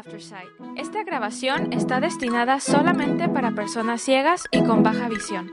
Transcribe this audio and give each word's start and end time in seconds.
Aftersight. 0.00 0.48
Esta 0.76 1.04
grabación 1.04 1.74
está 1.74 2.00
destinada 2.00 2.58
solamente 2.58 3.28
para 3.28 3.52
personas 3.52 4.00
ciegas 4.00 4.44
y 4.50 4.64
con 4.64 4.82
baja 4.82 5.08
visión. 5.08 5.50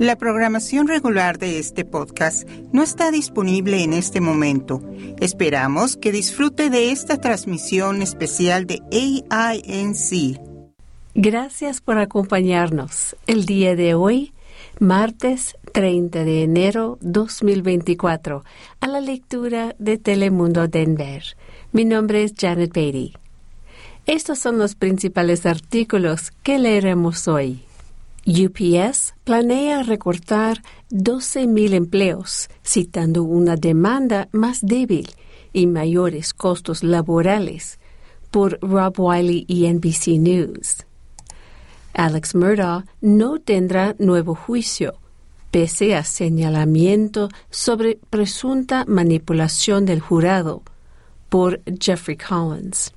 La 0.00 0.16
programación 0.16 0.86
regular 0.86 1.38
de 1.38 1.58
este 1.58 1.84
podcast 1.84 2.48
no 2.72 2.82
está 2.82 3.10
disponible 3.10 3.82
en 3.82 3.92
este 3.92 4.20
momento. 4.20 4.80
Esperamos 5.20 5.96
que 5.96 6.12
disfrute 6.12 6.70
de 6.70 6.90
esta 6.90 7.20
transmisión 7.20 8.02
especial 8.02 8.66
de 8.66 8.80
AINC. 9.30 10.40
Gracias 11.14 11.80
por 11.80 11.98
acompañarnos. 11.98 13.16
El 13.26 13.44
día 13.44 13.74
de 13.74 13.94
hoy, 13.94 14.32
martes 14.80 15.56
30 15.72 16.24
de 16.24 16.42
enero 16.42 16.98
2024, 17.00 18.44
a 18.80 18.86
la 18.86 19.00
lectura 19.00 19.74
de 19.78 19.98
Telemundo 19.98 20.68
Denver. 20.68 21.22
Mi 21.72 21.84
nombre 21.84 22.22
es 22.22 22.34
Janet 22.36 22.72
Beatty. 22.72 23.14
Estos 24.06 24.38
son 24.38 24.58
los 24.58 24.74
principales 24.74 25.46
artículos 25.46 26.30
que 26.42 26.58
leeremos 26.58 27.28
hoy. 27.28 27.62
UPS 28.26 29.14
planea 29.24 29.82
recortar 29.82 30.62
12.000 30.90 31.74
empleos, 31.74 32.48
citando 32.64 33.24
una 33.24 33.56
demanda 33.56 34.28
más 34.32 34.60
débil 34.62 35.10
y 35.52 35.66
mayores 35.66 36.34
costos 36.34 36.82
laborales, 36.82 37.78
por 38.30 38.58
Rob 38.60 38.94
Wiley 38.98 39.44
y 39.48 39.66
NBC 39.72 40.18
News. 40.18 40.87
Alex 41.94 42.34
Murdaugh 42.34 42.84
no 43.00 43.38
tendrá 43.38 43.94
nuevo 43.98 44.34
juicio, 44.34 44.94
pese 45.50 45.96
a 45.96 46.04
señalamiento 46.04 47.28
sobre 47.50 47.98
presunta 48.10 48.84
manipulación 48.86 49.86
del 49.86 50.00
jurado, 50.00 50.62
por 51.28 51.60
Jeffrey 51.80 52.16
Collins 52.16 52.92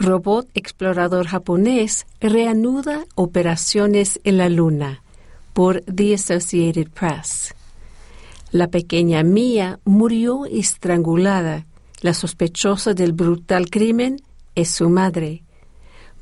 robot 0.00 0.48
explorador 0.54 1.26
japonés 1.26 2.06
reanuda 2.20 3.04
operaciones 3.14 4.18
en 4.24 4.38
la 4.38 4.48
Luna 4.48 5.02
por 5.52 5.82
The 5.82 6.14
Associated 6.14 6.88
Press. 6.88 7.54
La 8.50 8.68
pequeña 8.68 9.22
Mia 9.22 9.78
murió 9.84 10.46
estrangulada. 10.46 11.66
La 12.00 12.14
sospechosa 12.14 12.94
del 12.94 13.12
brutal 13.12 13.68
crimen 13.68 14.16
es 14.54 14.70
su 14.70 14.88
madre. 14.88 15.42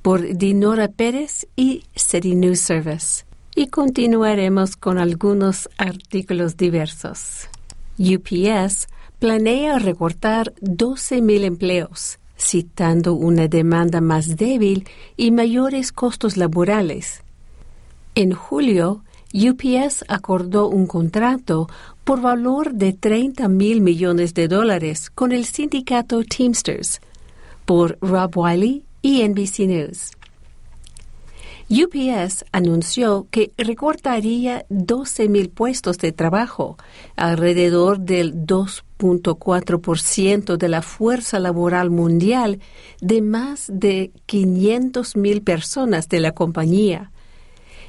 Por 0.02 0.36
Dinora 0.36 0.88
Pérez 0.88 1.46
y 1.56 1.84
City 1.94 2.34
News 2.34 2.60
Service. 2.60 3.24
Y 3.54 3.68
continuaremos 3.68 4.77
con 4.77 4.98
algunos 4.98 5.68
artículos 5.78 6.56
diversos. 6.56 7.48
UPS 7.98 8.88
planea 9.19 9.78
recortar 9.78 10.54
12.000 10.60 11.44
empleos 11.44 12.19
citando 12.38 13.14
una 13.14 13.48
demanda 13.48 14.00
más 14.00 14.36
débil 14.36 14.88
y 15.16 15.30
mayores 15.30 15.92
costos 15.92 16.36
laborales. 16.36 17.22
En 18.14 18.32
julio, 18.32 19.02
UPS 19.34 20.04
acordó 20.08 20.69
un 20.69 20.86
contrato 20.86 21.69
por 22.04 22.20
valor 22.20 22.72
de 22.72 22.92
30 22.94 23.48
mil 23.48 23.80
millones 23.80 24.32
de 24.32 24.48
dólares 24.48 25.10
con 25.10 25.32
el 25.32 25.44
sindicato 25.44 26.22
Teamsters 26.24 27.00
por 27.66 27.98
Rob 28.00 28.30
Wiley 28.36 28.84
y 29.02 29.27
NBC 29.27 29.60
News. 29.60 30.12
UPS 31.70 32.44
anunció 32.50 33.27
que 33.30 33.52
recortaría 33.58 34.64
12.000 34.70 35.50
puestos 35.50 35.98
de 35.98 36.12
trabajo, 36.12 36.78
alrededor 37.14 38.00
del 38.00 38.46
2.4% 38.46 40.56
de 40.56 40.69
la 40.69 40.80
fuerza 40.80 41.38
laboral 41.38 41.91
mundial 41.91 42.60
de 43.02 43.20
más 43.20 43.70
de 43.70 44.12
500.000 44.26 45.44
personas 45.44 46.09
de 46.09 46.20
la 46.20 46.32
compañía. 46.32 47.10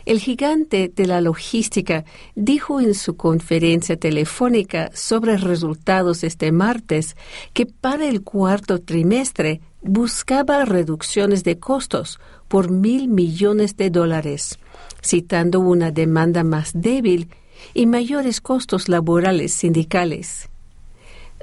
El 0.06 0.20
gigante 0.20 0.92
de 0.94 1.06
la 1.06 1.22
logística 1.22 2.06
dijo 2.36 2.80
en 2.82 2.94
su 2.94 3.16
conferencia 3.16 3.98
telefónica 3.98 4.90
sobre 4.94 5.38
resultados 5.38 6.24
este 6.24 6.52
martes 6.52 7.16
que 7.54 7.66
para 7.66 8.08
el 8.08 8.22
cuarto 8.24 8.80
trimestre 8.80 9.62
buscaba 9.82 10.66
reducciones 10.66 11.44
de 11.44 11.60
costos 11.60 12.20
por 12.48 12.70
mil 12.70 13.08
millones 13.08 13.78
de 13.78 13.90
dólares, 13.90 14.60
citando 15.02 15.60
una 15.60 15.92
demanda 15.92 16.44
más 16.44 16.72
débil 16.74 17.30
y 17.74 17.86
mayores 17.86 18.42
costos 18.42 18.90
laborales 18.90 19.54
sindicales. 19.54 20.50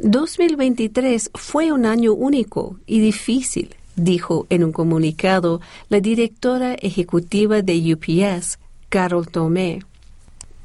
2023 0.03 1.31
fue 1.34 1.72
un 1.72 1.87
año 1.87 2.12
único 2.12 2.78
y 2.87 3.00
difícil, 3.00 3.75
dijo 3.97 4.47
en 4.51 4.65
un 4.65 4.73
comunicado 4.73 5.61
la 5.89 6.01
directora 6.01 6.75
ejecutiva 6.75 7.62
de 7.62 7.95
UPS, 7.95 8.59
Carol 8.89 9.27
Tomé. 9.29 9.83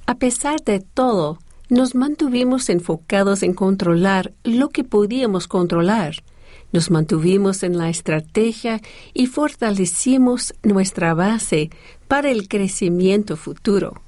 A 0.05 0.15
pesar 0.15 0.61
de 0.63 0.79
todo, 0.79 1.39
nos 1.69 1.95
mantuvimos 1.95 2.69
enfocados 2.69 3.43
en 3.43 3.53
controlar 3.53 4.33
lo 4.43 4.69
que 4.69 4.83
podíamos 4.83 5.47
controlar 5.47 6.23
nos 6.71 6.89
mantuvimos 6.89 7.63
en 7.63 7.77
la 7.77 7.89
estrategia 7.89 8.81
y 9.13 9.27
fortalecimos 9.27 10.53
nuestra 10.63 11.13
base 11.13 11.69
para 12.07 12.31
el 12.31 12.47
crecimiento 12.47 13.35
futuro. 13.35 14.01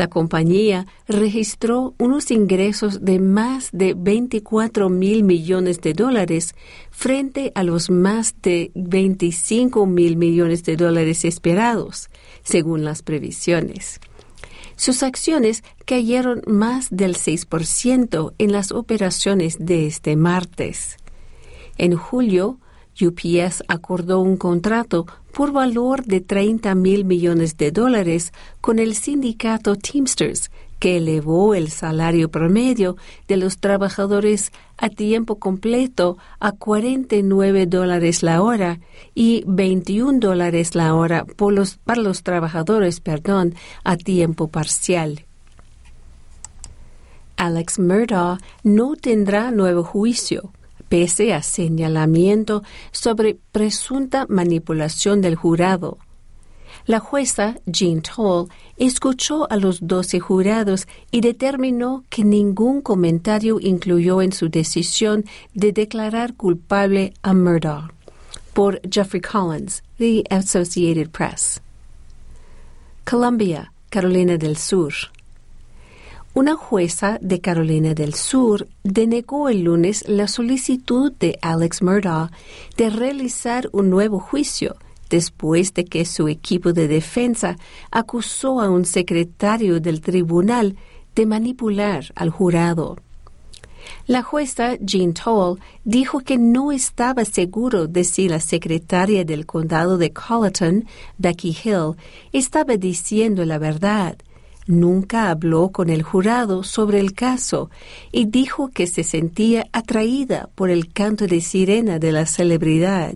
La 0.00 0.08
compañía 0.08 0.86
registró 1.08 1.94
unos 1.98 2.30
ingresos 2.30 3.04
de 3.04 3.18
más 3.18 3.68
de 3.70 3.92
24 3.92 4.88
mil 4.88 5.24
millones 5.24 5.82
de 5.82 5.92
dólares 5.92 6.54
frente 6.90 7.52
a 7.54 7.64
los 7.64 7.90
más 7.90 8.34
de 8.40 8.70
25 8.74 9.84
mil 9.84 10.16
millones 10.16 10.64
de 10.64 10.78
dólares 10.78 11.26
esperados, 11.26 12.08
según 12.42 12.82
las 12.82 13.02
previsiones. 13.02 14.00
Sus 14.74 15.02
acciones 15.02 15.62
cayeron 15.84 16.40
más 16.46 16.88
del 16.88 17.14
6% 17.14 18.32
en 18.38 18.52
las 18.52 18.72
operaciones 18.72 19.58
de 19.60 19.86
este 19.86 20.16
martes. 20.16 20.96
En 21.76 21.94
julio, 21.94 22.58
UPS 22.98 23.64
acordó 23.68 24.20
un 24.20 24.38
contrato 24.38 25.06
por 25.32 25.52
valor 25.52 26.04
de 26.04 26.20
30 26.20 26.74
mil 26.74 27.04
millones 27.04 27.56
de 27.56 27.70
dólares 27.70 28.32
con 28.60 28.78
el 28.78 28.94
sindicato 28.94 29.76
Teamsters, 29.76 30.50
que 30.78 30.96
elevó 30.96 31.54
el 31.54 31.70
salario 31.70 32.30
promedio 32.30 32.96
de 33.28 33.36
los 33.36 33.58
trabajadores 33.58 34.50
a 34.78 34.88
tiempo 34.88 35.38
completo 35.38 36.16
a 36.40 36.52
49 36.52 37.66
dólares 37.66 38.22
la 38.22 38.42
hora 38.42 38.80
y 39.14 39.44
21 39.46 40.18
dólares 40.18 40.74
la 40.74 40.94
hora 40.94 41.26
para 41.84 42.00
los 42.00 42.22
trabajadores 42.22 43.00
perdón, 43.00 43.54
a 43.84 43.96
tiempo 43.96 44.48
parcial. 44.48 45.26
Alex 47.36 47.78
Murdaugh 47.78 48.38
no 48.62 48.96
tendrá 48.96 49.50
nuevo 49.50 49.82
juicio 49.82 50.52
pese 50.90 51.32
a 51.32 51.40
señalamiento 51.40 52.64
sobre 52.90 53.38
presunta 53.52 54.26
manipulación 54.28 55.20
del 55.20 55.36
jurado. 55.36 55.98
La 56.84 56.98
jueza 56.98 57.60
Jean 57.66 58.02
Toll 58.02 58.48
escuchó 58.76 59.48
a 59.52 59.56
los 59.56 59.86
doce 59.86 60.18
jurados 60.18 60.88
y 61.12 61.20
determinó 61.20 62.04
que 62.10 62.24
ningún 62.24 62.80
comentario 62.80 63.58
incluyó 63.60 64.20
en 64.20 64.32
su 64.32 64.48
decisión 64.48 65.24
de 65.54 65.70
declarar 65.70 66.34
culpable 66.34 67.14
a 67.22 67.34
Murdoch. 67.34 67.92
Por 68.52 68.80
Jeffrey 68.90 69.20
Collins, 69.20 69.84
The 69.98 70.24
Associated 70.28 71.10
Press. 71.10 71.62
Columbia, 73.08 73.72
Carolina 73.90 74.36
del 74.36 74.56
Sur. 74.56 74.92
Una 76.32 76.54
jueza 76.54 77.18
de 77.20 77.40
Carolina 77.40 77.92
del 77.92 78.14
Sur 78.14 78.68
denegó 78.84 79.48
el 79.48 79.62
lunes 79.62 80.04
la 80.06 80.28
solicitud 80.28 81.12
de 81.18 81.36
Alex 81.42 81.82
Murdaugh 81.82 82.30
de 82.76 82.88
realizar 82.88 83.68
un 83.72 83.90
nuevo 83.90 84.20
juicio 84.20 84.76
después 85.08 85.74
de 85.74 85.84
que 85.84 86.04
su 86.04 86.28
equipo 86.28 86.72
de 86.72 86.86
defensa 86.86 87.56
acusó 87.90 88.60
a 88.60 88.70
un 88.70 88.84
secretario 88.84 89.80
del 89.80 90.00
tribunal 90.00 90.76
de 91.16 91.26
manipular 91.26 92.04
al 92.14 92.30
jurado. 92.30 92.96
La 94.06 94.22
jueza 94.22 94.76
Jean 94.76 95.14
Toll 95.14 95.58
dijo 95.82 96.20
que 96.20 96.38
no 96.38 96.70
estaba 96.70 97.24
seguro 97.24 97.88
de 97.88 98.04
si 98.04 98.28
la 98.28 98.38
secretaria 98.38 99.24
del 99.24 99.46
condado 99.46 99.98
de 99.98 100.12
Colleton, 100.12 100.84
Becky 101.18 101.56
Hill, 101.64 101.96
estaba 102.30 102.76
diciendo 102.76 103.44
la 103.44 103.58
verdad 103.58 104.16
nunca 104.70 105.30
habló 105.30 105.70
con 105.70 105.90
el 105.90 106.02
jurado 106.02 106.62
sobre 106.62 107.00
el 107.00 107.12
caso 107.12 107.70
y 108.12 108.26
dijo 108.26 108.68
que 108.68 108.86
se 108.86 109.04
sentía 109.04 109.66
atraída 109.72 110.48
por 110.54 110.70
el 110.70 110.92
canto 110.92 111.26
de 111.26 111.40
sirena 111.40 111.98
de 111.98 112.12
la 112.12 112.26
celebridad. 112.26 113.14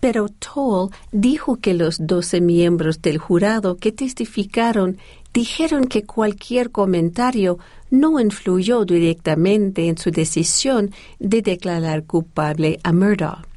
Pero 0.00 0.28
Toll 0.28 0.90
dijo 1.12 1.56
que 1.56 1.74
los 1.74 1.98
doce 2.06 2.40
miembros 2.40 3.02
del 3.02 3.18
jurado 3.18 3.76
que 3.76 3.92
testificaron 3.92 4.96
dijeron 5.34 5.84
que 5.84 6.04
cualquier 6.04 6.70
comentario 6.70 7.58
no 7.90 8.18
influyó 8.18 8.84
directamente 8.84 9.88
en 9.88 9.98
su 9.98 10.10
decisión 10.10 10.90
de 11.18 11.42
declarar 11.42 12.04
culpable 12.04 12.80
a 12.82 12.92
Murdoch. 12.92 13.49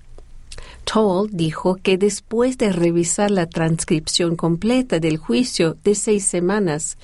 Toll 0.83 1.29
dijo 1.31 1.75
que 1.75 1.97
después 1.97 2.57
de 2.57 2.71
revisar 2.71 3.31
la 3.31 3.47
transcripción 3.47 4.35
completa 4.35 4.99
del 4.99 5.17
juicio 5.17 5.77
de 5.83 5.95
seis 5.95 6.25
semanas, 6.25 6.97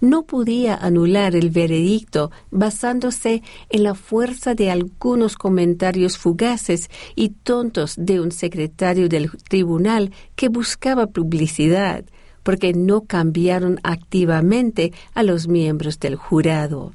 no 0.00 0.22
podía 0.22 0.76
anular 0.76 1.34
el 1.34 1.50
veredicto 1.50 2.30
basándose 2.50 3.42
en 3.70 3.82
la 3.82 3.94
fuerza 3.94 4.54
de 4.54 4.70
algunos 4.70 5.36
comentarios 5.36 6.18
fugaces 6.18 6.90
y 7.14 7.30
tontos 7.30 7.94
de 7.98 8.20
un 8.20 8.32
secretario 8.32 9.08
del 9.08 9.30
tribunal 9.48 10.12
que 10.36 10.48
buscaba 10.48 11.06
publicidad, 11.06 12.04
porque 12.42 12.72
no 12.72 13.02
cambiaron 13.02 13.80
activamente 13.82 14.92
a 15.14 15.22
los 15.22 15.48
miembros 15.48 15.98
del 15.98 16.16
jurado. 16.16 16.92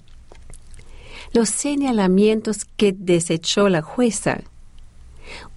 Los 1.33 1.50
señalamientos 1.50 2.65
que 2.65 2.91
desechó 2.91 3.69
la 3.69 3.81
jueza 3.81 4.41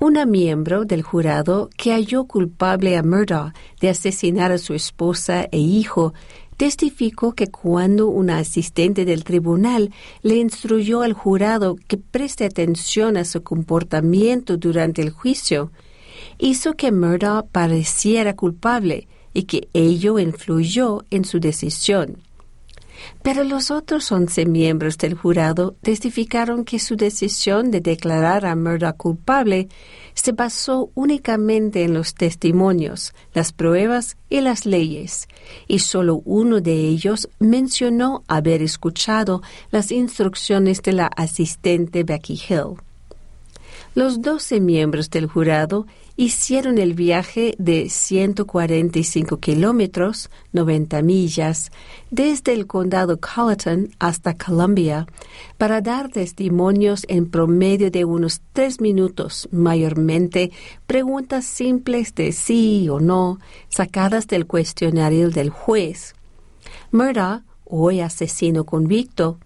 una 0.02 0.26
miembro 0.26 0.84
del 0.84 1.02
jurado 1.02 1.70
que 1.76 1.93
halló 1.93 2.25
culpable 2.25 2.96
a 2.96 3.04
Murdoch 3.04 3.52
de 3.81 3.88
asesinar 3.88 4.50
a 4.50 4.58
su 4.58 4.75
esposa 4.75 5.46
e 5.52 5.58
hijo 5.58 6.12
testificó 6.56 7.34
que 7.37 7.46
cuando 7.46 8.08
una 8.08 8.38
asistente 8.38 9.04
del 9.04 9.22
tribunal 9.22 9.93
le 10.22 10.38
instruyó 10.38 11.02
al 11.02 11.12
jurado 11.12 11.76
que 11.87 11.99
preste 11.99 12.44
atención 12.44 13.16
a 13.16 13.25
su 13.25 13.44
comportamiento 13.44 14.56
durante 14.56 15.02
el 15.02 15.10
juicio, 15.10 15.70
hizo 16.37 16.72
que 16.72 16.90
Murdoch 16.90 17.46
pareciera 17.52 18.34
culpable 18.34 19.06
y 19.32 19.44
que 19.44 19.69
ello 19.72 20.19
influyó 20.19 21.05
en 21.10 21.25
su 21.25 21.38
decisión. 21.38 22.19
Pero 23.22 23.44
los 23.44 23.70
otros 23.70 24.10
once 24.12 24.46
miembros 24.46 24.99
del 24.99 25.14
jurado 25.14 25.76
testificaron 25.82 26.64
que 26.64 26.78
su 26.78 26.96
decisión 26.96 27.70
de 27.70 27.81
declarar 27.81 28.46
a 28.46 28.56
Murdoch 28.56 28.96
culpable 28.96 29.69
se 30.14 30.32
basó 30.32 30.90
únicamente 30.94 31.84
en 31.84 31.94
los 31.94 32.14
testimonios, 32.14 33.14
las 33.32 33.52
pruebas 33.52 34.16
y 34.28 34.40
las 34.40 34.66
leyes, 34.66 35.28
y 35.69 35.78
solo 35.78 36.22
uno 36.25 36.60
de 36.60 36.75
ellos 36.75 37.28
mencionó 37.38 38.22
haber 38.28 38.62
escuchado 38.62 39.43
las 39.70 39.90
instrucciones 39.90 40.82
de 40.82 40.93
la 40.93 41.06
asistente 41.06 42.05
Becky 42.05 42.40
Hill. 42.48 42.76
Los 43.94 44.23
doce 44.23 44.59
miembros 44.59 45.11
del 45.11 45.27
jurado 45.27 45.87
hicieron 46.17 46.79
el 46.79 46.94
viaje 46.94 47.55
de 47.59 47.91
145 47.91 49.39
kilómetros, 49.39 50.31
90 50.53 51.03
millas, 51.03 51.71
desde 52.11 52.55
el 52.55 52.67
condado 52.67 53.19
Colleton 53.21 53.91
hasta 53.99 54.35
Columbia 54.35 55.06
para 55.59 55.83
dar 55.83 56.09
testimonios 56.09 57.05
en 57.09 57.29
promedio 57.29 57.91
de 57.91 58.06
unos 58.06 58.41
tres 58.55 58.81
minutos, 58.81 59.47
mayormente 59.53 60.53
preguntas 60.87 61.44
simples 61.44 62.15
de 62.15 62.33
sí 62.33 62.89
o 62.89 62.99
no, 62.99 63.41
sacadas 63.69 64.27
del 64.27 64.47
cuestionario 64.47 65.29
del 65.29 65.50
juez. 65.50 66.15
Murda, 66.93 67.44
hoy 67.67 68.00
asesino 68.00 68.65
convicto, 68.65 69.39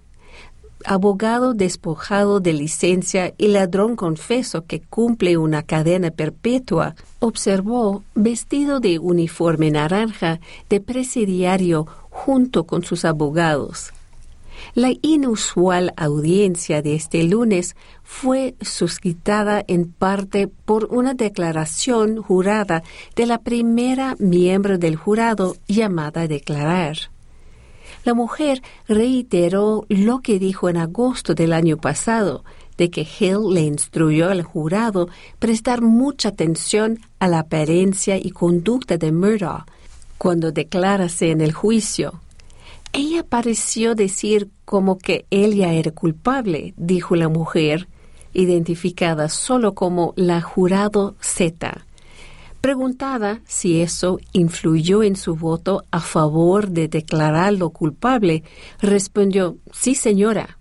abogado 0.87 1.53
despojado 1.53 2.41
de 2.41 2.53
licencia 2.53 3.35
y 3.37 3.49
ladrón 3.49 3.97
confeso 3.97 4.65
que 4.65 4.81
cumple 4.81 5.37
una 5.37 5.62
cadena 5.62 6.11
perpetua, 6.11 6.94
observó, 7.19 8.05
vestido 8.15 8.81
de 8.81 8.99
uniforme 8.99 9.71
naranja, 9.71 10.41
de 10.71 10.81
presidiario 10.81 11.87
junto 12.11 12.65
con 12.65 12.83
sus 12.83 13.05
abogados. 13.05 13.93
La 14.75 14.93
inusual 15.03 15.93
audiencia 15.97 16.83
de 16.83 16.94
este 16.94 17.25
lunes 17.25 17.77
fue 18.03 18.55
suscitada 18.61 19.62
en 19.67 19.91
parte 19.91 20.49
por 20.49 20.87
una 20.87 21.15
declaración 21.15 22.23
jurada 22.23 22.83
de 23.15 23.27
la 23.27 23.38
primera 23.38 24.17
miembro 24.19 24.79
del 24.79 24.97
jurado 24.97 25.56
llamada 25.67 26.23
a 26.23 26.29
declarar. 26.29 26.97
La 28.06 28.14
mujer 28.14 28.62
reiteró 28.87 29.85
lo 29.88 30.20
que 30.20 30.38
dijo 30.38 30.69
en 30.69 30.76
agosto 30.76 31.35
del 31.35 31.53
año 31.53 31.76
pasado, 31.76 32.44
de 32.79 32.88
que 32.88 33.00
Hill 33.00 33.53
le 33.53 33.62
instruyó 33.62 34.31
al 34.31 34.44
jurado 34.44 35.08
prestar 35.41 35.82
mucha 35.82 36.29
atención 36.29 37.00
a 37.19 37.26
la 37.26 37.41
apariencia 37.41 38.17
y 38.17 38.31
conducta 38.31 38.97
de 38.97 39.11
Murdoch 39.11 39.64
cuando 40.19 40.53
declarase 40.53 41.32
en 41.32 41.41
el 41.41 41.53
juicio. 41.53 42.20
Ella 42.93 43.25
pareció 43.25 43.97
decir 43.97 44.50
como 44.64 44.99
que 44.99 45.26
él 45.32 45.56
ya 45.56 45.73
era 45.73 45.91
culpable, 45.91 46.75
dijo 46.76 47.17
la 47.17 47.29
mujer, 47.29 47.88
identificada 48.32 49.29
solo 49.29 49.75
como 49.75 50.12
la 50.14 50.41
jurado 50.43 51.17
Z. 51.20 51.85
Preguntada 52.61 53.41
si 53.47 53.81
eso 53.81 54.19
influyó 54.32 55.03
en 55.03 55.17
su 55.17 55.37
voto 55.37 55.85
a 55.91 56.00
favor 56.00 56.69
de 56.70 56.88
declararlo 56.88 57.70
culpable, 57.70 58.43
respondió 58.81 59.56
sí, 59.73 59.94
señora. 59.94 60.58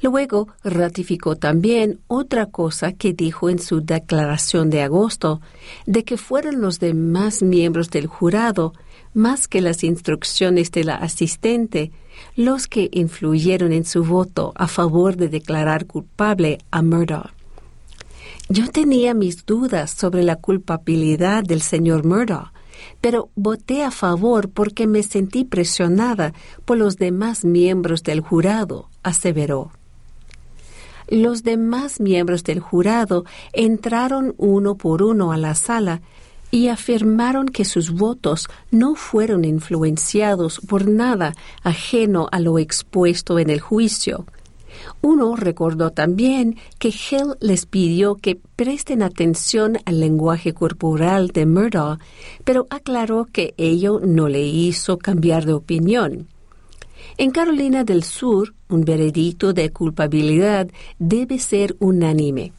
Luego 0.00 0.48
ratificó 0.64 1.36
también 1.36 2.00
otra 2.06 2.46
cosa 2.46 2.92
que 2.92 3.12
dijo 3.12 3.50
en 3.50 3.58
su 3.58 3.82
declaración 3.82 4.70
de 4.70 4.82
agosto, 4.82 5.40
de 5.86 6.04
que 6.04 6.16
fueron 6.16 6.60
los 6.60 6.80
demás 6.80 7.42
miembros 7.42 7.90
del 7.90 8.06
jurado, 8.06 8.72
más 9.14 9.48
que 9.48 9.60
las 9.60 9.84
instrucciones 9.84 10.70
de 10.70 10.84
la 10.84 10.96
asistente, 10.96 11.92
los 12.34 12.66
que 12.66 12.88
influyeron 12.92 13.72
en 13.72 13.84
su 13.84 14.04
voto 14.04 14.52
a 14.56 14.66
favor 14.66 15.16
de 15.16 15.28
declarar 15.28 15.86
culpable 15.86 16.58
a 16.70 16.82
Murdoch. 16.82 17.35
Yo 18.48 18.70
tenía 18.70 19.12
mis 19.12 19.44
dudas 19.44 19.90
sobre 19.90 20.22
la 20.22 20.36
culpabilidad 20.36 21.42
del 21.42 21.62
señor 21.62 22.04
Murdoch, 22.04 22.52
pero 23.00 23.28
voté 23.34 23.82
a 23.82 23.90
favor 23.90 24.50
porque 24.50 24.86
me 24.86 25.02
sentí 25.02 25.44
presionada 25.44 26.32
por 26.64 26.78
los 26.78 26.96
demás 26.96 27.44
miembros 27.44 28.04
del 28.04 28.20
jurado, 28.20 28.88
aseveró. 29.02 29.72
Los 31.08 31.42
demás 31.42 31.98
miembros 31.98 32.44
del 32.44 32.60
jurado 32.60 33.24
entraron 33.52 34.34
uno 34.38 34.76
por 34.76 35.02
uno 35.02 35.32
a 35.32 35.36
la 35.36 35.56
sala 35.56 36.00
y 36.52 36.68
afirmaron 36.68 37.46
que 37.46 37.64
sus 37.64 37.90
votos 37.90 38.48
no 38.70 38.94
fueron 38.94 39.44
influenciados 39.44 40.60
por 40.68 40.88
nada 40.88 41.34
ajeno 41.64 42.28
a 42.30 42.38
lo 42.38 42.60
expuesto 42.60 43.40
en 43.40 43.50
el 43.50 43.60
juicio, 43.60 44.24
uno 45.02 45.36
recordó 45.36 45.90
también 45.90 46.56
que 46.78 46.88
Hill 46.88 47.36
les 47.40 47.66
pidió 47.66 48.16
que 48.16 48.38
presten 48.56 49.02
atención 49.02 49.78
al 49.84 50.00
lenguaje 50.00 50.52
corporal 50.52 51.28
de 51.28 51.46
Murdoch, 51.46 52.00
pero 52.44 52.66
aclaró 52.70 53.26
que 53.26 53.54
ello 53.56 54.00
no 54.02 54.28
le 54.28 54.42
hizo 54.42 54.98
cambiar 54.98 55.46
de 55.46 55.52
opinión. 55.52 56.28
En 57.18 57.30
Carolina 57.30 57.84
del 57.84 58.02
Sur, 58.02 58.54
un 58.68 58.84
veredicto 58.84 59.52
de 59.52 59.70
culpabilidad 59.70 60.68
debe 60.98 61.38
ser 61.38 61.76
unánime. 61.78 62.52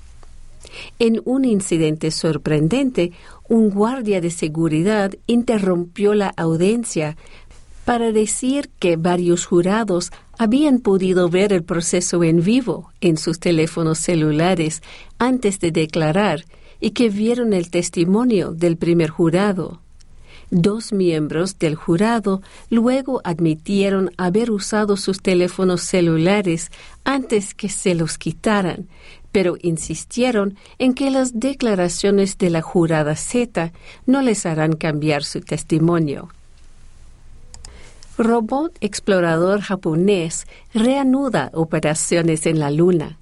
En 1.00 1.22
un 1.26 1.46
incidente 1.46 2.12
sorprendente, 2.12 3.12
un 3.50 3.70
guardia 3.70 4.20
de 4.20 4.32
seguridad 4.32 5.14
interrumpió 5.28 6.14
la 6.14 6.34
audiencia 6.36 7.18
para 7.88 8.12
decir 8.12 8.70
que 8.80 8.98
varios 8.98 9.46
jurados 9.46 10.12
habían 10.38 10.80
podido 10.80 11.30
ver 11.30 11.54
el 11.54 11.64
proceso 11.64 12.22
en 12.22 12.44
vivo 12.44 12.92
en 13.00 13.16
sus 13.16 13.40
teléfonos 13.40 14.00
celulares 14.00 14.84
antes 15.20 15.62
de 15.62 15.72
declarar 15.72 16.44
y 16.82 16.92
que 16.92 17.08
vieron 17.08 17.54
el 17.54 17.72
testimonio 17.72 18.52
del 18.52 18.76
primer 18.76 19.10
jurado. 19.10 19.80
Dos 20.52 20.92
miembros 20.92 21.60
del 21.60 21.76
jurado 21.76 22.42
luego 22.70 23.22
admitieron 23.24 24.12
haber 24.18 24.52
usado 24.52 24.98
sus 24.98 25.22
teléfonos 25.22 25.80
celulares 25.80 26.72
antes 27.06 27.54
que 27.54 27.70
se 27.70 27.96
los 27.96 28.18
quitaran, 28.18 28.90
pero 29.32 29.56
insistieron 29.62 30.58
en 30.78 30.94
que 30.94 31.10
las 31.10 31.40
declaraciones 31.40 32.38
de 32.38 32.50
la 32.50 32.62
jurada 32.62 33.16
Z 33.16 33.72
no 34.06 34.22
les 34.22 34.46
harán 34.46 34.74
cambiar 34.74 35.24
su 35.24 35.40
testimonio 35.40 36.28
robot 38.18 38.78
explorador 38.82 39.62
japonés 39.62 40.48
reanuda 40.74 41.52
operaciones 41.54 42.46
en 42.46 42.60
la 42.60 42.72
Luna. 42.72 43.20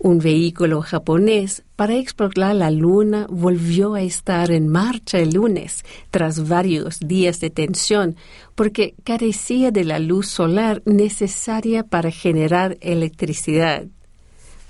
Un 0.00 0.20
vehículo 0.20 0.80
japonés 0.80 1.64
para 1.74 1.96
explorar 1.96 2.54
la 2.54 2.70
Luna 2.70 3.26
volvió 3.28 3.94
a 3.94 4.02
estar 4.02 4.52
en 4.52 4.68
marcha 4.68 5.18
el 5.18 5.30
lunes 5.30 5.84
tras 6.10 6.48
varios 6.48 7.00
días 7.00 7.40
de 7.40 7.50
tensión 7.50 8.16
porque 8.54 8.94
carecía 9.02 9.72
de 9.72 9.84
la 9.84 9.98
luz 9.98 10.28
solar 10.28 10.82
necesaria 10.84 11.82
para 11.82 12.12
generar 12.12 12.78
electricidad. 12.80 13.86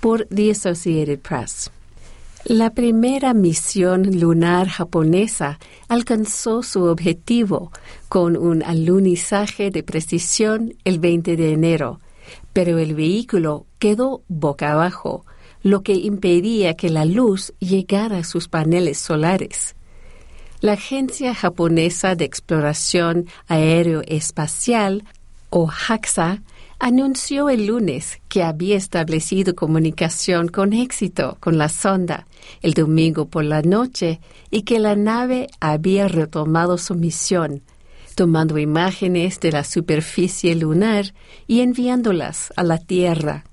Por 0.00 0.24
The 0.26 0.52
Associated 0.52 1.18
Press. 1.20 1.70
La 2.44 2.70
primera 2.70 3.34
misión 3.34 4.20
lunar 4.20 4.68
japonesa 4.68 5.58
alcanzó 5.88 6.62
su 6.62 6.84
objetivo 6.84 7.72
con 8.08 8.36
un 8.36 8.62
alunizaje 8.62 9.70
de 9.70 9.82
precisión 9.82 10.74
el 10.84 11.00
20 11.00 11.36
de 11.36 11.52
enero, 11.52 12.00
pero 12.52 12.78
el 12.78 12.94
vehículo 12.94 13.66
quedó 13.78 14.22
boca 14.28 14.72
abajo, 14.72 15.26
lo 15.62 15.82
que 15.82 15.94
impedía 15.94 16.74
que 16.74 16.90
la 16.90 17.04
luz 17.04 17.52
llegara 17.58 18.18
a 18.18 18.24
sus 18.24 18.48
paneles 18.48 18.98
solares. 18.98 19.74
La 20.60 20.72
Agencia 20.72 21.34
Japonesa 21.34 22.14
de 22.14 22.24
Exploración 22.24 23.26
Aeroespacial, 23.48 25.04
o 25.50 25.66
JAXA, 25.66 26.42
anunció 26.78 27.48
el 27.48 27.66
lunes 27.66 28.20
que 28.28 28.42
había 28.42 28.76
establecido 28.76 29.54
comunicación 29.54 30.48
con 30.48 30.72
éxito 30.72 31.36
con 31.40 31.58
la 31.58 31.68
sonda 31.68 32.26
el 32.62 32.74
domingo 32.74 33.26
por 33.26 33.44
la 33.44 33.62
noche 33.62 34.20
y 34.50 34.62
que 34.62 34.78
la 34.78 34.96
nave 34.96 35.48
había 35.60 36.08
retomado 36.08 36.78
su 36.78 36.94
misión, 36.94 37.62
tomando 38.14 38.58
imágenes 38.58 39.40
de 39.40 39.52
la 39.52 39.64
superficie 39.64 40.54
lunar 40.54 41.14
y 41.46 41.60
enviándolas 41.60 42.52
a 42.56 42.62
la 42.62 42.78
Tierra. 42.78 43.44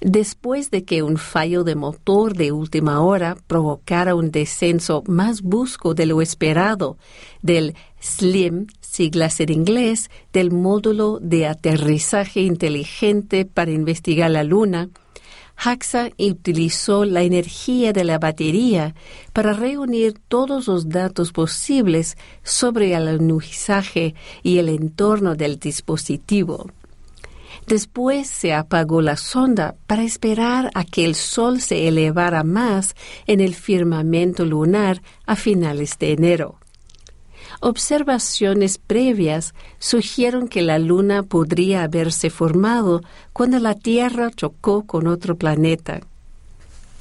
Después 0.00 0.70
de 0.70 0.84
que 0.84 1.02
un 1.02 1.18
fallo 1.18 1.62
de 1.62 1.74
motor 1.74 2.34
de 2.34 2.52
última 2.52 3.02
hora 3.02 3.36
provocara 3.46 4.14
un 4.14 4.30
descenso 4.30 5.02
más 5.06 5.42
brusco 5.42 5.92
de 5.92 6.06
lo 6.06 6.22
esperado 6.22 6.96
del 7.42 7.74
SLIM 8.00 8.66
siglas 8.90 9.40
en 9.40 9.52
inglés, 9.52 10.10
del 10.32 10.50
módulo 10.50 11.18
de 11.20 11.46
aterrizaje 11.46 12.40
inteligente 12.40 13.44
para 13.44 13.70
investigar 13.70 14.30
la 14.30 14.42
Luna, 14.42 14.88
JAXA 15.56 16.10
utilizó 16.18 17.04
la 17.04 17.22
energía 17.22 17.92
de 17.92 18.04
la 18.04 18.18
batería 18.18 18.94
para 19.32 19.52
reunir 19.52 20.14
todos 20.28 20.66
los 20.68 20.88
datos 20.88 21.32
posibles 21.32 22.16
sobre 22.42 22.94
el 22.94 23.08
alunizaje 23.08 24.14
y 24.42 24.58
el 24.58 24.70
entorno 24.70 25.34
del 25.34 25.58
dispositivo. 25.58 26.70
Después 27.66 28.26
se 28.26 28.54
apagó 28.54 29.02
la 29.02 29.16
sonda 29.16 29.76
para 29.86 30.02
esperar 30.02 30.70
a 30.74 30.84
que 30.84 31.04
el 31.04 31.14
Sol 31.14 31.60
se 31.60 31.88
elevara 31.88 32.42
más 32.42 32.96
en 33.26 33.40
el 33.40 33.54
firmamento 33.54 34.44
lunar 34.44 35.02
a 35.26 35.36
finales 35.36 35.98
de 35.98 36.12
enero. 36.12 36.59
Observaciones 37.62 38.78
previas 38.78 39.54
sugieren 39.78 40.48
que 40.48 40.62
la 40.62 40.78
Luna 40.78 41.22
podría 41.22 41.82
haberse 41.82 42.30
formado 42.30 43.02
cuando 43.34 43.58
la 43.58 43.74
Tierra 43.74 44.30
chocó 44.30 44.86
con 44.86 45.06
otro 45.06 45.36
planeta. 45.36 46.00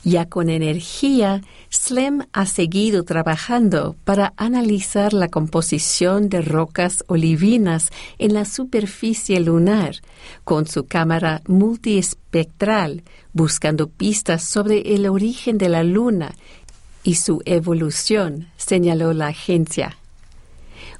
Ya 0.04 0.26
con 0.26 0.50
energía, 0.50 1.42
SLEM 1.70 2.26
ha 2.34 2.46
seguido 2.46 3.04
trabajando 3.04 3.96
para 4.04 4.34
analizar 4.36 5.14
la 5.14 5.30
composición 5.30 6.28
de 6.28 6.42
rocas 6.42 7.04
olivinas 7.08 7.90
en 8.18 8.34
la 8.34 8.44
superficie 8.44 9.40
lunar 9.40 9.96
con 10.44 10.68
su 10.68 10.86
cámara 10.86 11.42
multiespectral, 11.48 13.04
buscando 13.32 13.88
pistas 13.88 14.44
sobre 14.44 14.96
el 14.96 15.08
origen 15.08 15.58
de 15.58 15.70
la 15.70 15.84
Luna 15.84 16.34
y 17.04 17.16
su 17.16 17.42
evolución, 17.46 18.48
señaló 18.58 19.14
la 19.14 19.28
agencia. 19.28 19.99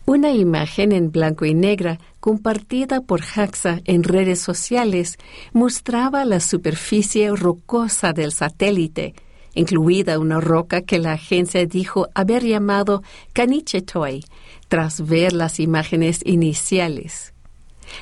Una 0.10 0.32
imagen 0.32 0.92
en 0.92 1.12
blanco 1.12 1.46
y 1.46 1.54
negra 1.54 2.00
compartida 2.20 3.02
por 3.02 3.22
JAXA 3.22 3.82
en 3.86 4.04
redes 4.04 4.42
sociales 4.42 5.20
mostraba 5.54 6.26
la 6.26 6.40
superficie 6.40 7.30
rocosa 7.30 8.12
del 8.12 8.32
satélite, 8.32 9.14
incluida 9.54 10.18
una 10.18 10.42
roca 10.42 10.82
que 10.82 10.98
la 10.98 11.12
agencia 11.12 11.64
dijo 11.68 12.08
haber 12.16 12.44
llamado 12.44 13.04
Kanichetoi, 13.34 14.24
tras 14.68 15.06
ver 15.06 15.32
las 15.32 15.60
imágenes 15.60 16.22
iniciales. 16.26 17.36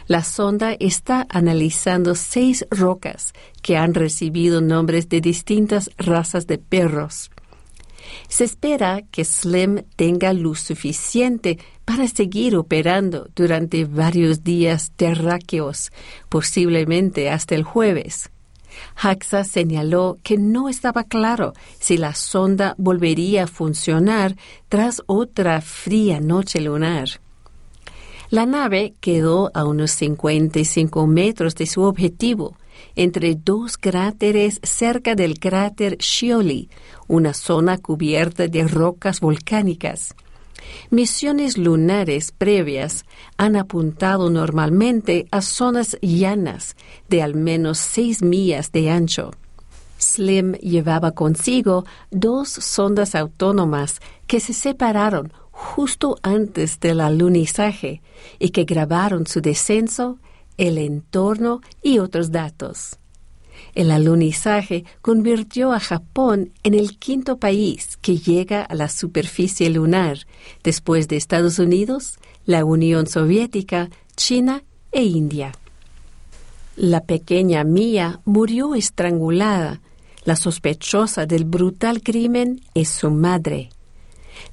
La 0.07 0.23
sonda 0.23 0.77
está 0.79 1.27
analizando 1.27 2.15
seis 2.15 2.65
rocas 2.71 3.33
que 3.61 3.75
han 3.75 3.93
recibido 3.93 4.61
nombres 4.61 5.09
de 5.09 5.19
distintas 5.19 5.91
razas 5.97 6.47
de 6.47 6.57
perros. 6.57 7.31
Se 8.27 8.43
espera 8.43 9.01
que 9.11 9.25
SLIM 9.25 9.83
tenga 9.95 10.33
luz 10.33 10.61
suficiente 10.61 11.57
para 11.85 12.07
seguir 12.07 12.55
operando 12.55 13.29
durante 13.35 13.85
varios 13.85 14.43
días 14.43 14.91
terráqueos, 14.95 15.91
posiblemente 16.29 17.29
hasta 17.29 17.55
el 17.55 17.63
jueves. 17.63 18.29
Haxa 18.95 19.43
señaló 19.43 20.17
que 20.23 20.37
no 20.37 20.69
estaba 20.69 21.03
claro 21.03 21.53
si 21.79 21.97
la 21.97 22.13
sonda 22.13 22.75
volvería 22.77 23.43
a 23.43 23.47
funcionar 23.47 24.35
tras 24.69 25.01
otra 25.07 25.61
fría 25.61 26.19
noche 26.19 26.61
lunar. 26.61 27.21
La 28.29 28.45
nave 28.45 28.93
quedó 28.99 29.51
a 29.53 29.63
unos 29.63 29.91
55 29.91 31.07
metros 31.07 31.55
de 31.55 31.65
su 31.65 31.83
objetivo, 31.83 32.57
entre 32.95 33.35
dos 33.35 33.77
cráteres 33.77 34.59
cerca 34.63 35.15
del 35.15 35.39
cráter 35.39 35.97
Scioli, 35.99 36.69
una 37.07 37.33
zona 37.33 37.77
cubierta 37.77 38.47
de 38.47 38.67
rocas 38.67 39.19
volcánicas. 39.19 40.15
Misiones 40.89 41.57
lunares 41.57 42.31
previas 42.31 43.05
han 43.37 43.55
apuntado 43.55 44.29
normalmente 44.29 45.27
a 45.31 45.41
zonas 45.41 45.97
llanas 46.01 46.75
de 47.09 47.21
al 47.21 47.35
menos 47.35 47.77
seis 47.77 48.21
millas 48.21 48.71
de 48.71 48.89
ancho. 48.89 49.31
Slim 49.99 50.53
llevaba 50.53 51.11
consigo 51.11 51.85
dos 52.11 52.49
sondas 52.49 53.15
autónomas 53.15 53.99
que 54.27 54.39
se 54.39 54.53
separaron 54.53 55.33
justo 55.51 56.17
antes 56.21 56.79
del 56.79 57.01
alunizaje 57.01 58.01
y 58.39 58.49
que 58.49 58.63
grabaron 58.63 59.25
su 59.25 59.41
descenso 59.41 60.19
el 60.57 60.77
entorno 60.77 61.61
y 61.81 61.99
otros 61.99 62.31
datos. 62.31 62.97
El 63.73 63.91
alunizaje 63.91 64.85
convirtió 65.01 65.71
a 65.71 65.79
Japón 65.79 66.51
en 66.63 66.73
el 66.73 66.97
quinto 66.97 67.37
país 67.37 67.97
que 67.97 68.17
llega 68.17 68.63
a 68.63 68.75
la 68.75 68.89
superficie 68.89 69.69
lunar, 69.69 70.19
después 70.63 71.07
de 71.07 71.17
Estados 71.17 71.59
Unidos, 71.59 72.17
la 72.45 72.65
Unión 72.65 73.07
Soviética, 73.07 73.89
China 74.15 74.63
e 74.91 75.03
India. 75.03 75.53
La 76.75 77.01
pequeña 77.01 77.63
Mia 77.63 78.19
murió 78.25 78.75
estrangulada. 78.75 79.81
La 80.25 80.35
sospechosa 80.35 81.25
del 81.25 81.45
brutal 81.45 82.03
crimen 82.03 82.61
es 82.73 82.89
su 82.89 83.09
madre. 83.09 83.69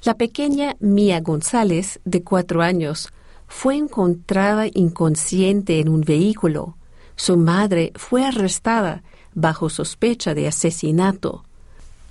La 0.03 0.15
pequeña 0.15 0.75
Mia 0.79 1.19
González, 1.21 1.99
de 2.05 2.23
cuatro 2.23 2.61
años, 2.61 3.09
fue 3.47 3.75
encontrada 3.75 4.67
inconsciente 4.73 5.79
en 5.79 5.89
un 5.89 6.01
vehículo. 6.01 6.77
Su 7.15 7.37
madre 7.37 7.91
fue 7.95 8.25
arrestada 8.25 9.03
bajo 9.33 9.69
sospecha 9.69 10.33
de 10.33 10.47
asesinato 10.47 11.43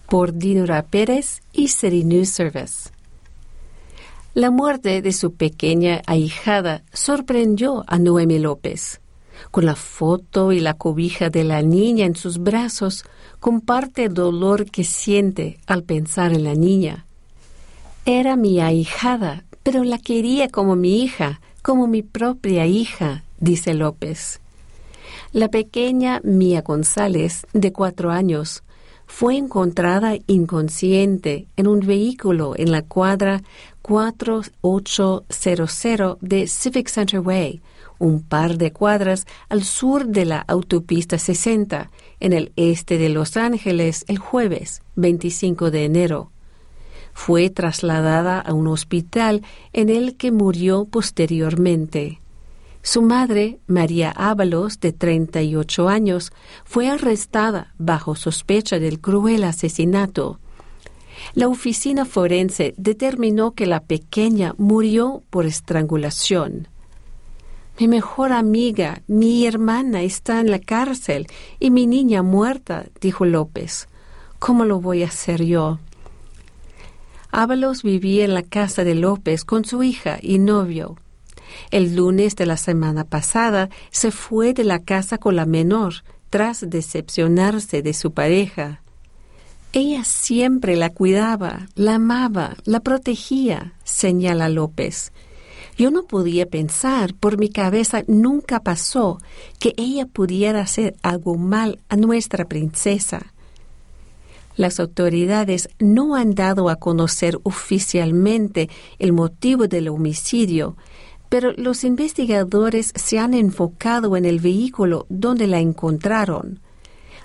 por 0.09 0.35
Dinora 0.35 0.83
Pérez 0.83 1.43
y 1.53 1.69
News 2.05 2.29
Service. 2.29 2.91
La 4.35 4.51
muerte 4.51 5.01
de 5.01 5.13
su 5.13 5.35
pequeña 5.35 6.03
ahijada 6.07 6.83
sorprendió 6.93 7.85
a 7.87 7.99
Noemi 7.99 8.39
López. 8.39 9.01
Con 9.51 9.67
la 9.67 9.77
foto 9.77 10.53
y 10.53 10.61
la 10.61 10.75
cobija 10.75 11.31
de 11.31 11.45
la 11.45 11.63
niña 11.63 12.07
en 12.07 12.17
sus 12.17 12.39
brazos, 12.39 13.05
comparte 13.41 14.05
el 14.05 14.15
dolor 14.15 14.71
que 14.71 14.85
siente 14.85 15.59
al 15.67 15.85
pensar 15.85 16.33
en 16.33 16.45
la 16.45 16.55
niña. 16.55 17.07
Era 18.05 18.37
mi 18.37 18.61
ahijada, 18.61 19.45
pero 19.65 19.83
la 19.83 19.99
quería 19.99 20.49
como 20.49 20.77
mi 20.77 21.03
hija, 21.03 21.41
como 21.63 21.89
mi 21.89 22.03
propia 22.03 22.67
hija, 22.67 23.25
dice 23.41 23.75
López. 23.75 24.39
La 25.33 25.49
pequeña 25.49 26.21
Mía 26.23 26.63
González, 26.63 27.45
de 27.55 27.73
cuatro 27.73 28.13
años, 28.13 28.63
fue 29.07 29.37
encontrada 29.37 30.17
inconsciente 30.27 31.47
en 31.57 31.67
un 31.67 31.81
vehículo 31.81 32.53
en 32.57 32.71
la 32.71 32.83
cuadra 32.83 33.43
4800 33.83 36.19
de 36.21 36.47
Civic 36.47 36.89
Center 36.89 37.19
Way, 37.21 37.63
un 37.99 38.23
par 38.23 38.59
de 38.59 38.71
cuadras 38.71 39.27
al 39.49 39.65
sur 39.65 40.07
de 40.07 40.27
la 40.27 40.41
autopista 40.41 41.17
60, 41.19 41.91
en 42.21 42.35
el 42.35 42.53
este 42.57 42.99
de 42.99 43.09
Los 43.09 43.39
Ángeles, 43.39 44.05
el 44.09 44.19
jueves 44.19 44.83
25 44.97 45.71
de 45.71 45.87
enero 45.87 46.34
fue 47.15 47.49
trasladada 47.49 48.41
a 48.41 48.53
un 48.53 48.67
hospital 48.67 49.43
en 49.73 49.89
el 49.89 50.17
que 50.17 50.33
murió 50.33 50.85
posteriormente. 50.85 52.21
Su 52.83 53.01
madre, 53.01 53.61
María 53.67 54.11
Ábalos, 54.11 54.79
de 54.79 54.93
38 54.93 55.89
años, 55.89 56.33
fue 56.65 56.91
arrestada 56.91 57.73
bajo 57.79 58.15
sospecha 58.15 58.79
del 58.79 59.01
cruel 59.01 59.45
asesinato. 59.45 60.39
La 61.33 61.49
oficina 61.49 62.05
forense 62.05 62.75
determinó 62.77 63.53
que 63.53 63.65
la 63.65 63.81
pequeña 63.81 64.55
murió 64.59 65.23
por 65.31 65.47
estrangulación. 65.47 66.69
Mi 67.79 67.89
mejor 67.89 68.33
amiga, 68.33 69.03
mi 69.07 69.47
hermana, 69.47 70.03
está 70.03 70.41
en 70.41 70.51
la 70.51 70.59
cárcel 70.59 71.27
y 71.59 71.71
mi 71.71 71.87
niña 71.87 72.23
muerta, 72.23 72.85
dijo 73.01 73.25
López. 73.25 73.89
¿Cómo 74.39 74.65
lo 74.65 74.81
voy 74.81 75.03
a 75.05 75.07
hacer 75.07 75.43
yo? 75.43 75.79
Ábalos 77.37 77.83
vivía 77.83 78.25
en 78.25 78.33
la 78.33 78.45
casa 78.45 78.85
de 78.85 78.95
López 78.95 79.45
con 79.45 79.65
su 79.65 79.83
hija 79.83 80.19
y 80.23 80.39
novio. 80.39 80.97
El 81.73 81.97
lunes 81.97 82.37
de 82.37 82.47
la 82.47 82.57
semana 82.57 83.03
pasada 83.03 83.71
se 83.91 84.13
fue 84.13 84.55
de 84.55 84.63
la 84.63 84.79
casa 84.85 85.19
con 85.19 85.35
la 85.35 85.45
menor, 85.45 85.95
tras 86.31 86.65
decepcionarse 86.71 87.83
de 87.83 87.93
su 87.93 88.13
pareja. 88.13 88.83
Ella 89.73 90.05
siempre 90.05 90.77
la 90.77 90.91
cuidaba, 90.91 91.67
la 91.75 91.97
amaba, 91.97 92.55
la 92.67 92.79
protegía, 92.79 93.73
señala 93.83 94.49
López. 94.49 95.11
Yo 95.77 95.91
no 95.91 96.05
podía 96.05 96.47
pensar, 96.47 97.15
por 97.15 97.37
mi 97.37 97.49
cabeza 97.49 98.05
nunca 98.07 98.61
pasó 98.61 99.19
que 99.59 99.75
ella 99.77 100.07
pudiera 100.07 100.61
hacer 100.61 100.95
algo 101.03 101.35
mal 101.35 101.81
a 101.89 101.97
nuestra 101.97 102.45
princesa. 102.45 103.34
Las 104.57 104.79
autoridades 104.79 105.69
no 105.79 106.15
han 106.15 106.35
dado 106.35 106.69
a 106.69 106.77
conocer 106.77 107.39
oficialmente 107.43 108.69
el 108.99 109.13
motivo 109.13 109.67
del 109.67 109.89
homicidio, 109.89 110.77
pero 111.29 111.53
los 111.57 111.83
investigadores 111.83 112.93
se 112.95 113.19
han 113.19 113.35
enfocado 113.35 114.17
en 114.17 114.25
el 114.25 114.39
vehículo 114.39 115.07
donde 115.09 115.47
la 115.47 115.59
encontraron. 115.59 116.61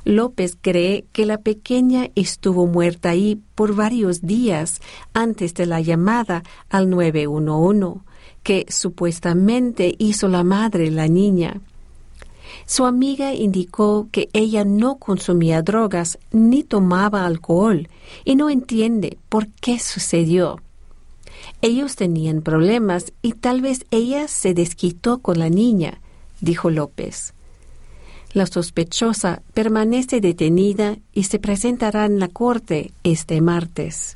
López 0.05 0.57
cree 0.59 1.05
que 1.11 1.25
la 1.25 1.39
pequeña 1.39 2.09
estuvo 2.15 2.65
muerta 2.65 3.09
ahí 3.09 3.39
por 3.53 3.75
varios 3.75 4.21
días 4.21 4.81
antes 5.13 5.53
de 5.53 5.65
la 5.65 5.81
llamada 5.81 6.43
al 6.69 6.89
911 6.89 8.01
que 8.41 8.65
supuestamente 8.69 9.93
hizo 9.99 10.27
la 10.27 10.43
madre 10.43 10.89
la 10.89 11.07
niña. 11.07 11.61
Su 12.69 12.85
amiga 12.85 13.33
indicó 13.33 14.09
que 14.11 14.29
ella 14.31 14.63
no 14.63 14.99
consumía 14.99 15.63
drogas 15.63 16.19
ni 16.31 16.61
tomaba 16.61 17.25
alcohol 17.25 17.89
y 18.25 18.35
no 18.35 18.51
entiende 18.51 19.17
por 19.27 19.47
qué 19.47 19.79
sucedió. 19.79 20.61
Ellos 21.63 21.95
tenían 21.95 22.43
problemas 22.43 23.11
y 23.23 23.33
tal 23.33 23.61
vez 23.61 23.87
ella 23.89 24.27
se 24.27 24.53
desquitó 24.53 25.17
con 25.17 25.39
la 25.39 25.49
niña, 25.49 25.99
dijo 26.41 26.69
López. 26.69 27.33
La 28.33 28.45
sospechosa 28.45 29.41
permanece 29.55 30.21
detenida 30.21 30.99
y 31.11 31.23
se 31.23 31.39
presentará 31.39 32.05
en 32.05 32.19
la 32.19 32.27
corte 32.27 32.91
este 33.03 33.41
martes. 33.41 34.15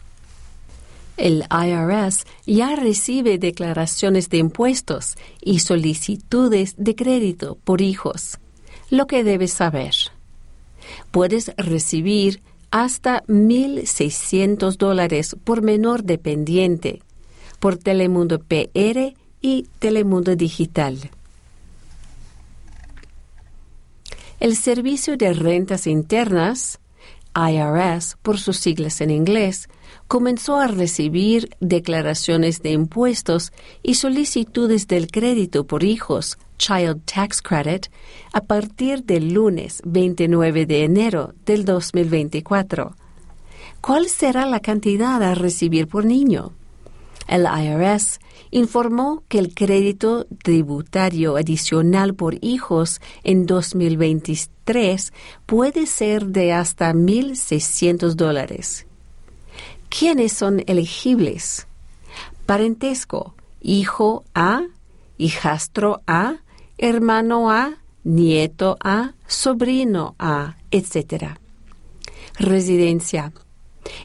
El 1.18 1.44
IRS 1.50 2.28
ya 2.46 2.76
recibe 2.76 3.40
declaraciones 3.40 4.30
de 4.30 4.38
impuestos 4.38 5.18
y 5.42 5.58
solicitudes 5.58 6.76
de 6.78 6.94
crédito 6.96 7.58
por 7.64 7.82
hijos. 7.82 8.38
Lo 8.94 9.08
que 9.08 9.24
debes 9.24 9.52
saber. 9.54 9.96
Puedes 11.10 11.52
recibir 11.58 12.44
hasta 12.70 13.24
1.600 13.24 14.78
dólares 14.78 15.36
por 15.44 15.64
menor 15.64 16.04
dependiente 16.04 17.02
por 17.60 17.76
Telemundo 17.76 18.38
PR 18.38 19.16
y 19.42 19.64
Telemundo 19.80 20.36
Digital. 20.36 21.10
El 24.40 24.56
Servicio 24.56 25.18
de 25.18 25.34
Rentas 25.34 25.88
Internas, 25.88 26.80
IRS 27.34 28.18
por 28.22 28.38
sus 28.38 28.58
siglas 28.58 29.02
en 29.02 29.10
inglés, 29.10 29.70
comenzó 30.14 30.58
a 30.58 30.68
recibir 30.68 31.58
declaraciones 31.60 32.62
de 32.62 32.70
impuestos 32.70 33.52
y 33.82 33.96
solicitudes 33.96 34.86
del 34.86 35.08
crédito 35.08 35.66
por 35.66 35.84
hijos, 35.84 36.38
Child 36.60 37.02
Tax 37.04 37.42
Credit, 37.42 37.88
a 38.32 38.42
partir 38.42 39.06
del 39.06 39.34
lunes 39.34 39.82
29 39.86 40.68
de 40.68 40.84
enero 40.84 41.34
del 41.48 41.66
2024. 41.66 42.96
¿Cuál 43.82 44.08
será 44.08 44.46
la 44.46 44.60
cantidad 44.60 45.24
a 45.24 45.34
recibir 45.34 45.88
por 45.88 46.06
niño? 46.06 46.52
El 47.28 47.48
IRS 47.48 48.20
informó 48.52 49.24
que 49.28 49.40
el 49.40 49.56
crédito 49.56 50.28
tributario 50.44 51.38
adicional 51.38 52.14
por 52.14 52.38
hijos 52.46 53.02
en 53.24 53.48
2023 53.48 55.12
puede 55.48 55.88
ser 55.88 56.28
de 56.28 56.54
hasta 56.54 56.94
1.600 56.94 58.14
dólares. 58.14 58.86
¿Quiénes 59.96 60.34
son 60.34 60.64
elegibles? 60.66 61.68
Parentesco, 62.48 63.36
hijo 63.62 64.24
A, 64.34 64.64
hijastro 65.20 66.02
A, 66.08 66.38
hermano 66.80 67.52
A, 67.52 67.78
nieto 68.04 68.76
A, 68.84 69.14
sobrino 69.28 70.16
A, 70.18 70.58
etc. 70.72 71.38
Residencia. 72.40 73.34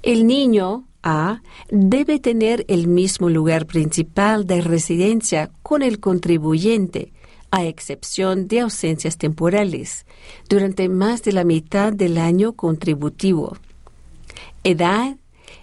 El 0.02 0.26
niño 0.26 0.84
a 1.02 1.40
debe 1.70 2.18
tener 2.18 2.66
el 2.68 2.86
mismo 2.86 3.30
lugar 3.30 3.64
principal 3.64 4.46
de 4.46 4.60
residencia 4.60 5.50
con 5.62 5.82
el 5.82 6.00
contribuyente, 6.00 7.14
a 7.50 7.64
excepción 7.64 8.46
de 8.46 8.60
ausencias 8.60 9.16
temporales, 9.16 10.04
durante 10.50 10.90
más 10.90 11.22
de 11.22 11.32
la 11.32 11.44
mitad 11.44 11.94
del 11.94 12.18
año 12.18 12.52
contributivo. 12.52 13.56
Edad. 14.64 15.16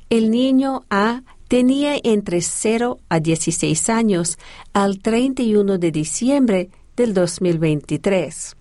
El 0.09 0.29
niño 0.29 0.83
A 0.91 1.23
tenía 1.47 1.95
entre 2.03 2.41
0 2.41 2.99
a 3.09 3.19
16 3.19 3.89
años 3.89 4.37
al 4.71 4.99
31 4.99 5.79
de 5.79 5.91
diciembre 5.91 6.69
del 6.95 7.13
2023. 7.13 8.55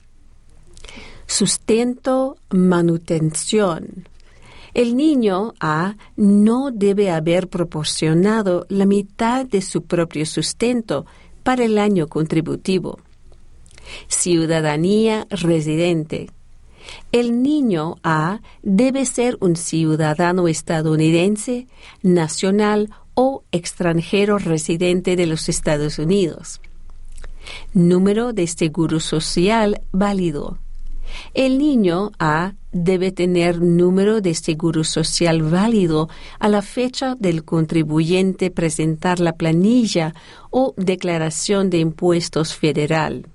Sustento, 1.26 2.36
manutención. 2.50 4.08
El 4.72 4.96
niño 4.96 5.52
A 5.60 5.96
no 6.16 6.70
debe 6.72 7.10
haber 7.10 7.48
proporcionado 7.48 8.66
la 8.70 8.86
mitad 8.86 9.44
de 9.44 9.60
su 9.60 9.82
propio 9.82 10.24
sustento 10.26 11.04
para 11.42 11.64
el 11.64 11.78
año 11.78 12.08
contributivo. 12.08 12.98
Ciudadanía 14.08 15.26
residente. 15.28 16.30
El 17.12 17.42
niño 17.42 17.96
A 18.02 18.40
debe 18.62 19.06
ser 19.06 19.36
un 19.40 19.56
ciudadano 19.56 20.48
estadounidense, 20.48 21.66
nacional 22.02 22.90
o 23.14 23.44
extranjero 23.52 24.38
residente 24.38 25.16
de 25.16 25.26
los 25.26 25.48
Estados 25.48 25.98
Unidos. 25.98 26.60
Número 27.72 28.32
de 28.32 28.46
seguro 28.46 29.00
social 29.00 29.80
válido. 29.92 30.58
El 31.34 31.58
niño 31.58 32.10
A 32.18 32.54
debe 32.72 33.12
tener 33.12 33.60
número 33.60 34.20
de 34.20 34.34
seguro 34.34 34.82
social 34.82 35.42
válido 35.42 36.08
a 36.40 36.48
la 36.48 36.62
fecha 36.62 37.14
del 37.14 37.44
contribuyente 37.44 38.50
presentar 38.50 39.20
la 39.20 39.34
planilla 39.34 40.14
o 40.50 40.74
declaración 40.76 41.70
de 41.70 41.78
impuestos 41.78 42.54
federal. 42.54 43.26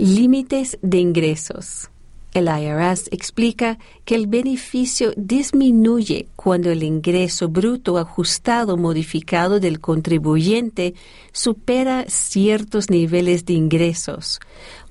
Límites 0.00 0.78
de 0.80 0.98
ingresos. 0.98 1.90
El 2.32 2.46
IRS 2.46 3.08
explica 3.10 3.80
que 4.04 4.14
el 4.14 4.28
beneficio 4.28 5.12
disminuye 5.16 6.28
cuando 6.36 6.70
el 6.70 6.84
ingreso 6.84 7.48
bruto 7.48 7.98
ajustado 7.98 8.76
modificado 8.76 9.58
del 9.58 9.80
contribuyente 9.80 10.94
supera 11.32 12.04
ciertos 12.06 12.90
niveles 12.90 13.44
de 13.44 13.54
ingresos, 13.54 14.38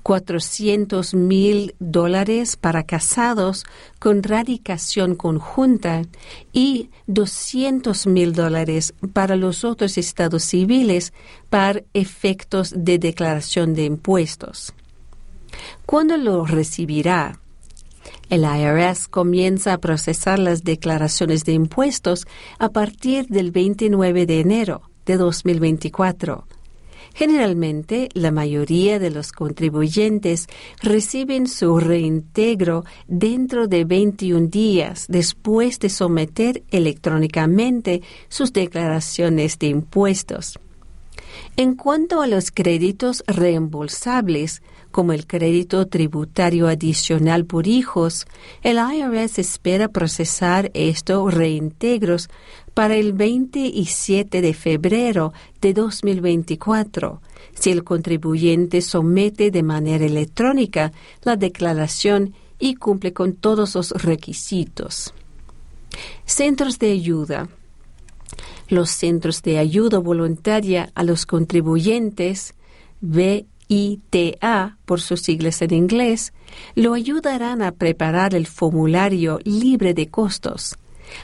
400 0.02 1.14
mil 1.14 1.74
dólares 1.78 2.56
para 2.56 2.82
casados 2.82 3.64
con 3.98 4.22
radicación 4.22 5.14
conjunta 5.14 6.02
y 6.52 6.90
200 7.06 8.06
mil 8.08 8.34
dólares 8.34 8.92
para 9.14 9.36
los 9.36 9.64
otros 9.64 9.96
estados 9.96 10.44
civiles 10.44 11.14
para 11.48 11.80
efectos 11.94 12.74
de 12.76 12.98
declaración 12.98 13.72
de 13.72 13.86
impuestos. 13.86 14.74
¿Cuándo 15.86 16.16
lo 16.16 16.44
recibirá? 16.44 17.40
El 18.30 18.44
IRS 18.44 19.08
comienza 19.08 19.72
a 19.72 19.78
procesar 19.78 20.38
las 20.38 20.64
declaraciones 20.64 21.44
de 21.44 21.52
impuestos 21.52 22.26
a 22.58 22.68
partir 22.68 23.26
del 23.28 23.50
29 23.50 24.26
de 24.26 24.40
enero 24.40 24.82
de 25.06 25.16
2024 25.16 26.46
Generalmente, 27.18 28.08
la 28.14 28.30
mayoría 28.30 29.00
de 29.00 29.10
los 29.10 29.32
contribuyentes 29.32 30.46
reciben 30.80 31.48
su 31.48 31.80
reintegro 31.80 32.84
dentro 33.08 33.66
de 33.66 33.84
21 33.84 34.46
días 34.46 35.06
después 35.08 35.80
de 35.80 35.88
someter 35.88 36.62
electrónicamente 36.70 38.02
sus 38.28 38.52
declaraciones 38.52 39.58
de 39.58 39.66
impuestos. 39.66 40.60
En 41.56 41.74
cuanto 41.74 42.22
a 42.22 42.28
los 42.28 42.52
créditos 42.52 43.24
reembolsables, 43.26 44.62
como 44.90 45.12
el 45.12 45.26
crédito 45.26 45.86
tributario 45.86 46.68
adicional 46.68 47.44
por 47.44 47.66
hijos, 47.66 48.26
el 48.62 48.78
IRS 48.78 49.38
espera 49.38 49.88
procesar 49.88 50.70
estos 50.74 51.34
reintegros 51.34 52.28
para 52.74 52.96
el 52.96 53.12
27 53.12 54.40
de 54.40 54.54
febrero 54.54 55.32
de 55.60 55.74
2024, 55.74 57.20
si 57.54 57.70
el 57.70 57.84
contribuyente 57.84 58.80
somete 58.82 59.50
de 59.50 59.62
manera 59.62 60.04
electrónica 60.06 60.92
la 61.22 61.36
declaración 61.36 62.34
y 62.58 62.74
cumple 62.74 63.12
con 63.12 63.34
todos 63.34 63.74
los 63.74 63.90
requisitos. 63.90 65.12
Centros 66.24 66.78
de 66.78 66.92
ayuda. 66.92 67.48
Los 68.68 68.90
centros 68.90 69.42
de 69.42 69.58
ayuda 69.58 69.98
voluntaria 69.98 70.90
a 70.94 71.02
los 71.02 71.24
contribuyentes, 71.24 72.54
VITA 73.68 74.78
por 74.84 75.00
sus 75.00 75.20
siglas 75.20 75.62
en 75.62 75.74
inglés, 75.74 76.32
lo 76.74 76.94
ayudarán 76.94 77.62
a 77.62 77.70
preparar 77.72 78.34
el 78.34 78.46
formulario 78.46 79.40
libre 79.44 79.94
de 79.94 80.08
costos. 80.08 80.76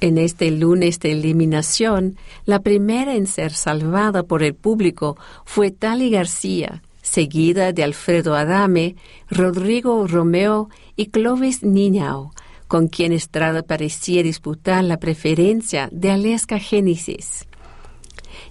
En 0.00 0.16
este 0.16 0.50
lunes 0.50 0.98
de 0.98 1.12
eliminación, 1.12 2.16
la 2.46 2.60
primera 2.60 3.14
en 3.14 3.26
ser 3.26 3.52
salvada 3.52 4.22
por 4.22 4.42
el 4.42 4.54
público 4.54 5.18
fue 5.44 5.70
Tali 5.70 6.08
García, 6.10 6.82
seguida 7.02 7.72
de 7.72 7.84
Alfredo 7.84 8.34
Adame, 8.34 8.96
Rodrigo 9.28 10.06
Romeo 10.06 10.70
y 10.96 11.06
Clovis 11.06 11.62
Niñao, 11.62 12.32
con 12.66 12.88
quien 12.88 13.12
Estrada 13.12 13.62
parecía 13.62 14.22
disputar 14.22 14.84
la 14.84 14.96
preferencia 14.96 15.90
de 15.92 16.10
Aleska 16.10 16.58
Génesis. 16.58 17.46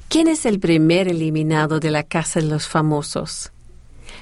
¿Quién 0.07 0.27
es 0.27 0.45
el 0.45 0.59
primer 0.59 1.07
eliminado 1.07 1.79
de 1.79 1.89
la 1.89 2.03
Casa 2.03 2.41
de 2.41 2.47
los 2.47 2.67
Famosos? 2.67 3.51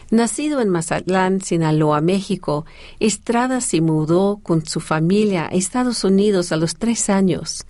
Nacido 0.09 0.61
en 0.61 0.69
Mazatlán, 0.69 1.41
Sinaloa, 1.41 1.99
México, 1.99 2.65
Estrada 2.99 3.59
se 3.59 3.81
mudó 3.81 4.39
con 4.41 4.65
su 4.65 4.79
familia 4.79 5.45
a 5.45 5.55
Estados 5.55 6.03
Unidos 6.05 6.51
a 6.51 6.57
los 6.57 6.75
tres 6.75 7.09
años. 7.09 7.65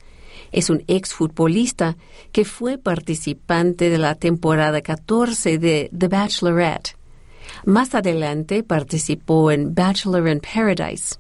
Es 0.51 0.69
un 0.69 0.83
exfutbolista 0.87 1.97
que 2.31 2.45
fue 2.45 2.77
participante 2.77 3.89
de 3.89 3.97
la 3.97 4.15
temporada 4.15 4.81
14 4.81 5.57
de 5.57 5.89
The 5.97 6.07
Bachelorette. 6.07 6.95
Más 7.65 7.95
adelante 7.95 8.63
participó 8.63 9.51
en 9.51 9.73
Bachelor 9.73 10.27
in 10.27 10.39
Paradise. 10.39 11.15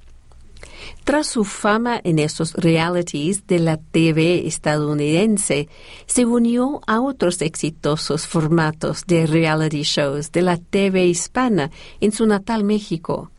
Tras 1.03 1.27
su 1.27 1.43
fama 1.43 1.99
en 2.03 2.19
esos 2.19 2.53
realities 2.53 3.47
de 3.47 3.59
la 3.59 3.77
TV 3.77 4.47
estadounidense, 4.47 5.69
se 6.05 6.25
unió 6.25 6.81
a 6.87 6.99
otros 7.01 7.41
exitosos 7.41 8.27
formatos 8.27 9.05
de 9.07 9.25
reality 9.25 9.83
shows 9.83 10.31
de 10.31 10.41
la 10.41 10.57
TV 10.57 11.05
hispana 11.05 11.71
en 12.01 12.11
su 12.11 12.25
natal 12.25 12.63
México. 12.63 13.31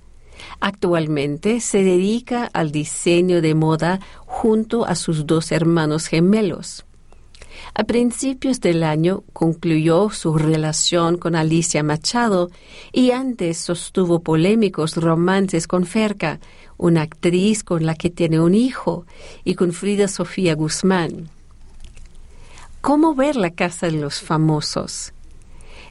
Actualmente 0.61 1.61
se 1.61 1.83
dedica 1.83 2.49
al 2.53 2.71
diseño 2.73 3.41
de 3.41 3.55
moda 3.55 4.01
junto 4.27 4.87
a 4.87 4.95
sus 4.95 5.27
dos 5.27 5.53
hermanos 5.53 6.07
gemelos. 6.07 6.85
A 7.75 7.85
principios 7.85 8.61
del 8.61 8.83
año 8.83 9.25
concluyó 9.33 10.11
su 10.11 10.37
relación 10.37 11.17
con 11.17 11.37
Alicia 11.37 11.83
Machado 11.83 12.51
y 12.93 13.13
antes 13.13 13.59
sostuvo 13.59 14.21
polémicos 14.21 14.97
romances 14.97 15.67
con 15.67 15.87
Ferca, 15.87 16.41
una 16.77 17.03
actriz 17.03 17.65
con 17.65 17.87
la 17.87 17.95
que 17.95 18.11
tiene 18.11 18.41
un 18.41 18.55
hijo, 18.55 19.07
y 19.45 19.55
con 19.55 19.73
Frida 19.73 20.09
Sofía 20.09 20.55
Guzmán. 20.55 21.29
¿Cómo 22.81 23.15
ver 23.15 23.37
la 23.37 23.51
Casa 23.51 23.87
de 23.87 23.93
los 23.93 24.21
Famosos? 24.21 25.13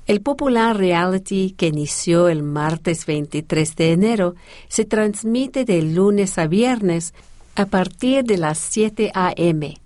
El 0.07 0.21
popular 0.21 0.77
reality 0.77 1.51
que 1.51 1.67
inició 1.67 2.29
el 2.29 2.41
martes 2.41 3.05
23 3.05 3.75
de 3.75 3.91
enero 3.91 4.35
se 4.69 4.85
transmite 4.85 5.65
de 5.65 5.81
lunes 5.81 6.37
a 6.37 6.47
viernes 6.47 7.13
a 7.55 7.65
partir 7.65 8.23
de 8.23 8.37
las 8.37 8.57
7 8.57 9.11
a.m. 9.13 9.77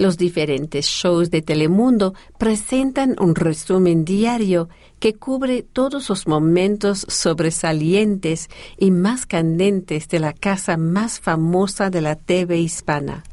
Los 0.00 0.16
diferentes 0.16 0.86
shows 0.86 1.30
de 1.30 1.42
Telemundo 1.42 2.14
presentan 2.38 3.16
un 3.20 3.34
resumen 3.34 4.06
diario 4.06 4.70
que 4.98 5.12
cubre 5.12 5.62
todos 5.62 6.08
los 6.08 6.26
momentos 6.26 7.04
sobresalientes 7.06 8.48
y 8.78 8.92
más 8.92 9.26
candentes 9.26 10.08
de 10.08 10.18
la 10.18 10.32
casa 10.32 10.78
más 10.78 11.20
famosa 11.20 11.90
de 11.90 12.00
la 12.00 12.16
TV 12.16 12.60
hispana. 12.60 13.24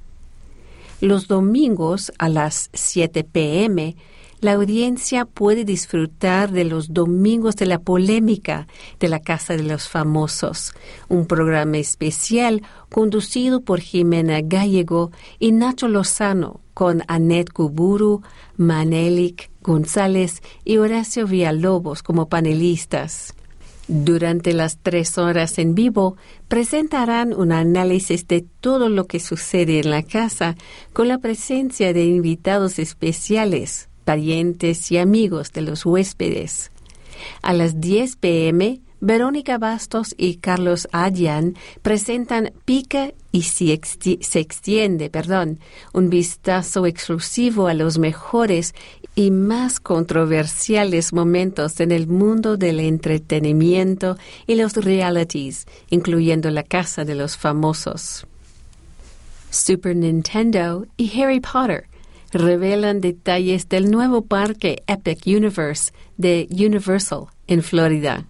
Los 0.99 1.29
domingos 1.29 2.11
a 2.19 2.27
las 2.27 2.69
7 2.73 3.23
pm 3.23 3.95
la 4.39 4.53
audiencia 4.53 5.25
puede 5.25 5.65
disfrutar 5.65 6.51
de 6.51 6.63
los 6.63 6.93
Domingos 6.93 7.55
de 7.55 7.65
la 7.65 7.79
Polémica 7.79 8.67
de 8.99 9.07
la 9.07 9.19
Casa 9.19 9.55
de 9.55 9.63
los 9.63 9.89
Famosos, 9.89 10.73
un 11.07 11.25
programa 11.25 11.77
especial 11.77 12.61
conducido 12.91 13.61
por 13.61 13.79
Jimena 13.79 14.41
Gallego 14.41 15.11
y 15.39 15.51
Nacho 15.53 15.87
Lozano, 15.87 16.61
con 16.75 17.01
Annette 17.07 17.51
Kuburu, 17.51 18.21
Manelik 18.57 19.49
González 19.63 20.43
y 20.63 20.77
Horacio 20.77 21.25
Villalobos 21.25 22.03
como 22.03 22.29
panelistas. 22.29 23.33
Durante 23.87 24.53
las 24.53 24.77
tres 24.77 25.17
horas 25.17 25.57
en 25.57 25.73
vivo 25.73 26.17
presentarán 26.47 27.33
un 27.33 27.51
análisis 27.53 28.27
de 28.27 28.41
todo 28.41 28.89
lo 28.89 29.07
que 29.07 29.19
sucede 29.19 29.79
en 29.79 29.89
la 29.89 30.03
casa 30.03 30.55
con 30.93 31.07
la 31.07 31.17
presencia 31.17 31.93
de 31.93 32.05
invitados 32.05 32.79
especiales 32.79 33.86
parientes 34.07 34.89
y 34.89 34.97
amigos 34.97 35.51
de 35.51 35.61
los 35.63 35.85
huéspedes. 35.85 36.71
A 37.41 37.51
las 37.51 37.81
10 37.81 38.15
pm, 38.15 38.79
Verónica 39.01 39.57
Bastos 39.57 40.15
y 40.17 40.37
Carlos 40.37 40.87
Adyan 40.93 41.55
presentan 41.81 42.53
Pica 42.63 43.11
y 43.33 43.41
se, 43.41 43.73
extiende, 43.73 45.09
perdón, 45.09 45.59
un 45.91 46.09
vistazo 46.09 46.85
exclusivo 46.85 47.67
a 47.67 47.73
los 47.73 47.97
mejores 47.97 48.73
y 49.13 49.29
más 49.29 49.81
controversiales 49.81 51.11
momentos 51.11 51.81
en 51.81 51.91
el 51.91 52.07
mundo 52.07 52.55
del 52.55 52.79
entretenimiento 52.79 54.17
y 54.47 54.55
los 54.55 54.73
realities, 54.75 55.67
incluyendo 55.89 56.49
la 56.49 56.63
casa 56.63 57.03
de 57.03 57.15
los 57.15 57.35
famosos. 57.35 58.25
Super 59.49 59.97
Nintendo 59.97 60.85
y 60.95 61.21
Harry 61.21 61.41
Potter 61.41 61.89
revelan 62.31 63.01
detalles 63.01 63.69
del 63.69 63.89
nuevo 63.89 64.21
parque 64.21 64.83
Epic 64.87 65.25
Universe 65.25 65.91
de 66.17 66.47
Universal 66.51 67.25
en 67.47 67.63
Florida. 67.63 68.25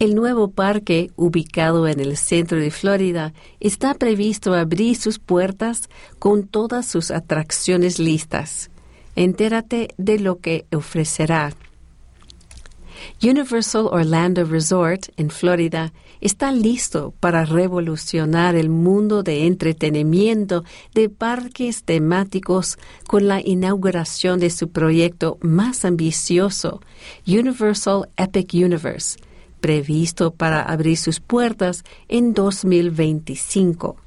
El 0.00 0.14
nuevo 0.16 0.50
parque, 0.50 1.12
ubicado 1.16 1.86
en 1.86 2.00
el 2.00 2.16
centro 2.16 2.58
de 2.58 2.70
Florida, 2.70 3.32
está 3.60 3.94
previsto 3.94 4.52
abrir 4.52 4.96
sus 4.96 5.18
puertas 5.18 5.88
con 6.18 6.48
todas 6.48 6.86
sus 6.86 7.10
atracciones 7.10 7.98
listas. 7.98 8.70
Entérate 9.14 9.94
de 9.96 10.18
lo 10.18 10.40
que 10.40 10.66
ofrecerá. 10.74 11.52
Universal 13.22 13.88
Orlando 13.90 14.44
Resort 14.44 15.08
en 15.16 15.30
Florida 15.30 15.92
está 16.24 16.50
listo 16.50 17.12
para 17.20 17.44
revolucionar 17.44 18.56
el 18.56 18.70
mundo 18.70 19.22
de 19.22 19.46
entretenimiento 19.46 20.64
de 20.94 21.10
parques 21.10 21.84
temáticos 21.84 22.78
con 23.06 23.28
la 23.28 23.42
inauguración 23.42 24.40
de 24.40 24.48
su 24.48 24.70
proyecto 24.70 25.36
más 25.42 25.84
ambicioso, 25.84 26.80
Universal 27.26 28.08
Epic 28.16 28.54
Universe, 28.54 29.18
previsto 29.60 30.30
para 30.32 30.62
abrir 30.62 30.96
sus 30.96 31.20
puertas 31.20 31.84
en 32.08 32.32
2025. 32.32 34.03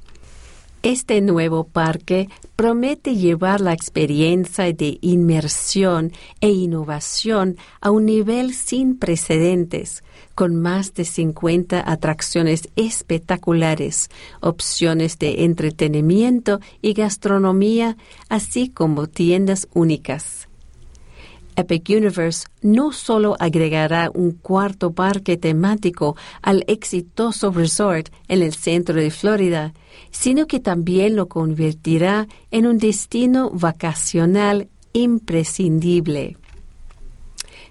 Este 0.88 1.20
nuevo 1.20 1.64
parque 1.64 2.30
promete 2.56 3.14
llevar 3.14 3.60
la 3.60 3.74
experiencia 3.74 4.72
de 4.72 4.96
inmersión 5.02 6.12
e 6.40 6.48
innovación 6.48 7.58
a 7.82 7.90
un 7.90 8.06
nivel 8.06 8.54
sin 8.54 8.98
precedentes, 8.98 10.02
con 10.34 10.56
más 10.56 10.94
de 10.94 11.04
50 11.04 11.92
atracciones 11.92 12.70
espectaculares, 12.74 14.08
opciones 14.40 15.18
de 15.18 15.44
entretenimiento 15.44 16.58
y 16.80 16.94
gastronomía, 16.94 17.98
así 18.30 18.70
como 18.70 19.08
tiendas 19.08 19.68
únicas. 19.74 20.47
Epic 21.58 21.88
Universe 21.88 22.46
no 22.62 22.92
solo 22.92 23.36
agregará 23.40 24.12
un 24.14 24.30
cuarto 24.30 24.92
parque 24.92 25.36
temático 25.36 26.16
al 26.40 26.64
exitoso 26.68 27.50
resort 27.50 28.10
en 28.28 28.42
el 28.42 28.54
centro 28.54 28.94
de 28.94 29.10
Florida, 29.10 29.74
sino 30.12 30.46
que 30.46 30.60
también 30.60 31.16
lo 31.16 31.26
convertirá 31.26 32.28
en 32.52 32.68
un 32.68 32.78
destino 32.78 33.50
vacacional 33.50 34.68
imprescindible. 34.92 36.36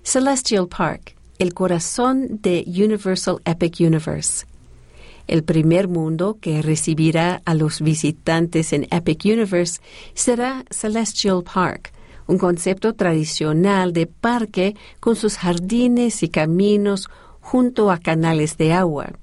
Celestial 0.04 0.68
Park, 0.68 1.16
el 1.40 1.54
corazón 1.54 2.42
de 2.42 2.66
Universal 2.68 3.38
Epic 3.46 3.80
Universe. 3.80 4.46
El 5.28 5.44
primer 5.44 5.88
mundo 5.88 6.38
que 6.42 6.62
recibirá 6.62 7.42
a 7.46 7.54
los 7.54 7.80
visitantes 7.82 8.74
en 8.74 8.86
Epic 8.92 9.24
Universe 9.24 9.80
será 10.14 10.66
Celestial 10.72 11.44
Park, 11.44 11.94
un 12.28 12.38
concepto 12.38 12.94
tradicional 12.94 13.94
de 13.94 14.06
parque 14.06 14.76
con 15.00 15.16
sus 15.16 15.38
jardines 15.38 16.22
y 16.24 16.30
caminos 16.30 17.08
junto 17.40 17.90
a 17.92 17.98
canales 17.98 18.58
de 18.58 18.74
agua. 18.74 19.14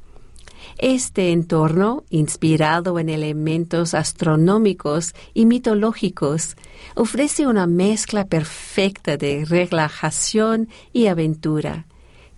Este 0.78 1.30
entorno, 1.30 2.04
inspirado 2.10 2.98
en 2.98 3.08
elementos 3.08 3.94
astronómicos 3.94 5.14
y 5.32 5.46
mitológicos, 5.46 6.56
ofrece 6.96 7.46
una 7.46 7.66
mezcla 7.66 8.24
perfecta 8.24 9.16
de 9.16 9.44
relajación 9.44 10.68
y 10.92 11.06
aventura. 11.06 11.86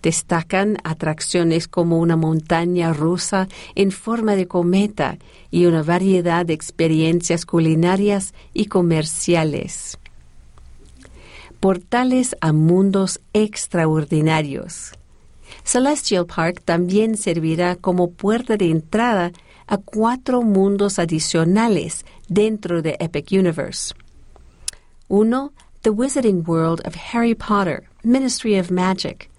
Destacan 0.03 0.77
atracciones 0.83 1.67
como 1.67 1.97
una 1.97 2.15
montaña 2.15 2.93
rusa 2.93 3.47
en 3.73 3.91
forma 3.91 4.35
de 4.35 4.47
cometa 4.47 5.17
y 5.49 5.65
una 5.65 5.81
variedad 5.81 6.45
de 6.45 6.53
experiencias 6.53 7.45
culinarias 7.45 8.33
y 8.53 8.65
comerciales 8.65 9.97
portales 11.59 12.35
a 12.41 12.53
mundos 12.53 13.19
extraordinarios. 13.33 14.91
Celestial 15.63 16.25
Park 16.25 16.61
también 16.63 17.17
servirá 17.17 17.75
como 17.75 18.11
puerta 18.11 18.57
de 18.57 18.69
entrada 18.69 19.31
a 19.67 19.77
cuatro 19.77 20.41
mundos 20.41 20.99
adicionales 20.99 22.05
dentro 22.29 22.81
de 22.81 22.95
Epic 22.99 23.31
Universe. 23.31 23.93
Uno, 25.07 25.53
The 25.81 25.89
Wizarding 25.89 26.43
World 26.45 26.85
of 26.85 26.95
Harry 27.13 27.35
Potter, 27.35 27.83
Ministry 28.03 28.59
of 28.59 28.71
Magic, 28.71 29.29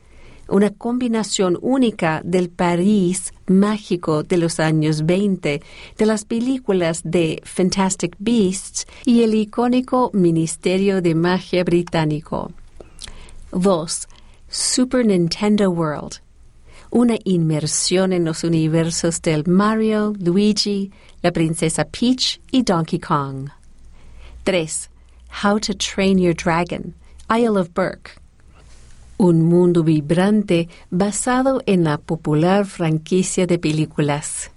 una 0.48 0.70
combinación 0.70 1.58
única 1.60 2.22
del 2.24 2.48
París 2.48 3.32
mágico 3.46 4.22
de 4.22 4.38
los 4.38 4.60
años 4.60 5.04
20, 5.04 5.62
de 5.96 6.06
las 6.06 6.24
películas 6.24 7.02
de 7.04 7.40
Fantastic 7.44 8.16
Beasts 8.18 8.86
y 9.04 9.22
el 9.22 9.34
icónico 9.34 10.10
Ministerio 10.14 11.02
de 11.02 11.14
Magia 11.14 11.64
británico. 11.64 12.50
2. 13.52 14.08
Super 14.48 15.04
Nintendo 15.04 15.70
World. 15.70 16.20
Una 16.90 17.16
inmersión 17.24 18.14
en 18.14 18.24
los 18.24 18.44
universos 18.44 19.20
del 19.20 19.46
Mario, 19.46 20.14
Luigi, 20.18 20.90
la 21.22 21.32
princesa 21.32 21.84
Peach 21.84 22.40
y 22.50 22.62
Donkey 22.62 22.98
Kong. 22.98 23.50
3. 24.44 24.88
How 25.44 25.58
to 25.58 25.74
Train 25.74 26.18
Your 26.18 26.34
Dragon, 26.34 26.94
Isle 27.28 27.58
of 27.58 27.74
Berk 27.74 28.18
un 29.18 29.42
mundo 29.42 29.82
vibrante 29.82 30.68
basado 30.90 31.60
en 31.66 31.84
la 31.84 31.98
popular 31.98 32.64
franquicia 32.64 33.46
de 33.46 33.58
películas. 33.58 34.50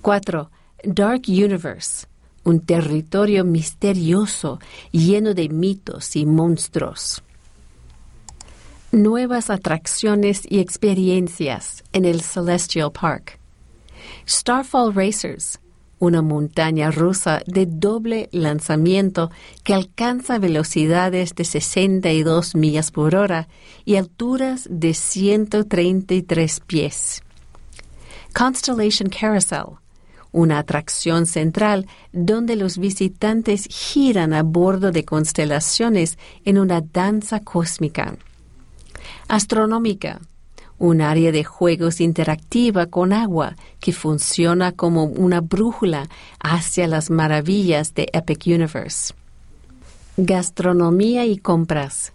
4. 0.00 0.50
Dark 0.84 1.22
Universe, 1.26 2.06
un 2.44 2.60
territorio 2.60 3.44
misterioso 3.44 4.60
lleno 4.92 5.34
de 5.34 5.48
mitos 5.48 6.16
y 6.16 6.24
monstruos. 6.24 7.22
Nuevas 8.92 9.50
atracciones 9.50 10.42
y 10.48 10.60
experiencias 10.60 11.82
en 11.92 12.04
el 12.04 12.20
Celestial 12.20 12.92
Park. 12.92 13.38
Starfall 14.28 14.94
Racers, 14.94 15.58
una 16.02 16.20
montaña 16.20 16.90
rusa 16.90 17.44
de 17.46 17.64
doble 17.64 18.28
lanzamiento 18.32 19.30
que 19.62 19.72
alcanza 19.72 20.40
velocidades 20.40 21.32
de 21.36 21.44
62 21.44 22.56
millas 22.56 22.90
por 22.90 23.14
hora 23.14 23.46
y 23.84 23.94
alturas 23.94 24.66
de 24.68 24.94
133 24.94 26.58
pies. 26.66 27.22
Constellation 28.34 29.10
Carousel, 29.10 29.78
una 30.32 30.58
atracción 30.58 31.24
central 31.24 31.86
donde 32.10 32.56
los 32.56 32.78
visitantes 32.78 33.68
giran 33.70 34.32
a 34.32 34.42
bordo 34.42 34.90
de 34.90 35.04
constelaciones 35.04 36.18
en 36.44 36.58
una 36.58 36.80
danza 36.80 37.38
cósmica. 37.38 38.16
Astronómica, 39.28 40.20
un 40.82 41.00
área 41.00 41.30
de 41.30 41.44
juegos 41.44 42.00
interactiva 42.00 42.86
con 42.86 43.12
agua 43.12 43.54
que 43.78 43.92
funciona 43.92 44.72
como 44.72 45.04
una 45.04 45.40
brújula 45.40 46.08
hacia 46.40 46.88
las 46.88 47.08
maravillas 47.08 47.94
de 47.94 48.08
Epic 48.12 48.46
Universe. 48.46 49.14
Gastronomía 50.16 51.24
y 51.24 51.38
compras. 51.38 52.12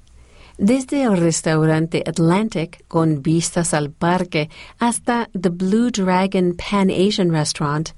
Desde 0.58 1.03
el 1.03 1.15
restaurante 1.15 2.03
Atlantic 2.06 2.84
con 2.89 3.21
vistas 3.21 3.73
al 3.73 3.89
parque 3.89 4.49
hasta 4.80 5.30
The 5.32 5.49
Blue 5.49 5.89
Dragon 5.89 6.53
Pan 6.58 6.89
Asian 6.89 7.32
Restaurant, 7.32 7.91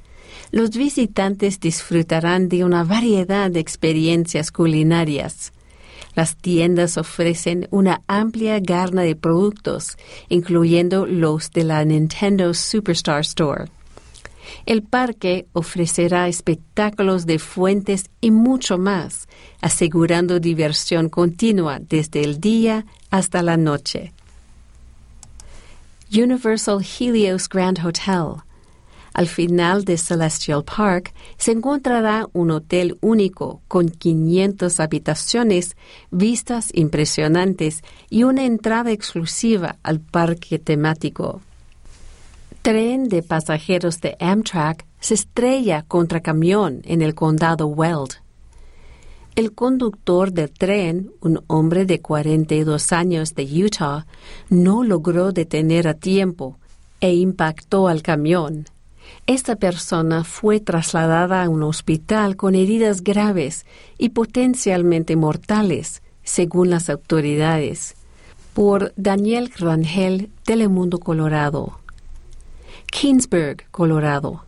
los 0.51 0.69
visitantes 0.69 1.59
disfrutarán 1.59 2.47
de 2.47 2.63
una 2.63 2.83
variedad 2.83 3.49
de 3.49 3.59
experiencias 3.59 4.51
culinarias 4.51 5.51
las 6.15 6.35
tiendas 6.35 6.97
ofrecen 6.97 7.67
una 7.71 8.01
amplia 8.07 8.59
gama 8.59 9.03
de 9.03 9.15
productos, 9.15 9.97
incluyendo 10.27 11.05
los 11.05 11.51
de 11.51 11.63
la 11.63 11.83
Nintendo 11.85 12.53
Superstar 12.53 13.21
Store. 13.21 13.65
El 14.65 14.83
parque 14.83 15.45
ofrecerá 15.53 16.27
espectáculos 16.27 17.25
de 17.25 17.39
fuentes 17.39 18.09
y 18.21 18.31
mucho 18.31 18.77
más, 18.77 19.27
asegurando 19.61 20.39
diversión 20.39 21.09
continua 21.09 21.79
desde 21.79 22.23
el 22.23 22.39
día 22.39 22.85
hasta 23.09 23.43
la 23.43 23.57
noche. 23.57 24.13
Universal 26.11 26.83
Helios 26.83 27.47
Grand 27.47 27.79
Hotel 27.85 28.41
al 29.19 29.27
final 29.27 29.83
de 29.83 29.97
Celestial 29.97 30.63
Park 30.63 31.13
se 31.37 31.51
encontrará 31.51 32.29
un 32.31 32.51
hotel 32.51 32.97
único 33.01 33.61
con 33.67 33.89
500 33.89 34.79
habitaciones, 34.79 35.75
vistas 36.09 36.69
impresionantes 36.73 37.83
y 38.09 38.23
una 38.23 38.45
entrada 38.45 38.93
exclusiva 38.93 39.75
al 39.83 39.99
parque 39.99 40.57
temático. 40.57 41.41
Tren 42.61 43.09
de 43.09 43.21
pasajeros 43.21 43.99
de 43.99 44.15
Amtrak 44.21 44.85
se 45.01 45.15
estrella 45.15 45.83
contra 45.85 46.21
camión 46.21 46.79
en 46.85 47.01
el 47.01 47.13
condado 47.13 47.67
Weld. 47.67 48.21
El 49.35 49.51
conductor 49.51 50.31
del 50.31 50.49
tren, 50.51 51.11
un 51.19 51.43
hombre 51.47 51.83
de 51.83 51.99
42 51.99 52.93
años 52.93 53.35
de 53.35 53.43
Utah, 53.65 54.05
no 54.49 54.85
logró 54.85 55.33
detener 55.33 55.89
a 55.89 55.93
tiempo 55.93 56.57
e 57.01 57.15
impactó 57.15 57.89
al 57.89 58.01
camión. 58.01 58.63
Esta 59.27 59.55
persona 59.55 60.23
fue 60.23 60.59
trasladada 60.59 61.43
a 61.43 61.49
un 61.49 61.63
hospital 61.63 62.35
con 62.35 62.55
heridas 62.55 63.03
graves 63.03 63.65
y 63.97 64.09
potencialmente 64.09 65.15
mortales, 65.15 66.01
según 66.23 66.69
las 66.69 66.89
autoridades, 66.89 67.95
por 68.53 68.93
Daniel 68.95 69.51
Rangel, 69.57 70.29
Telemundo 70.43 70.99
Colorado. 70.99 71.79
Kingsburg, 72.91 73.69
Colorado. 73.71 74.43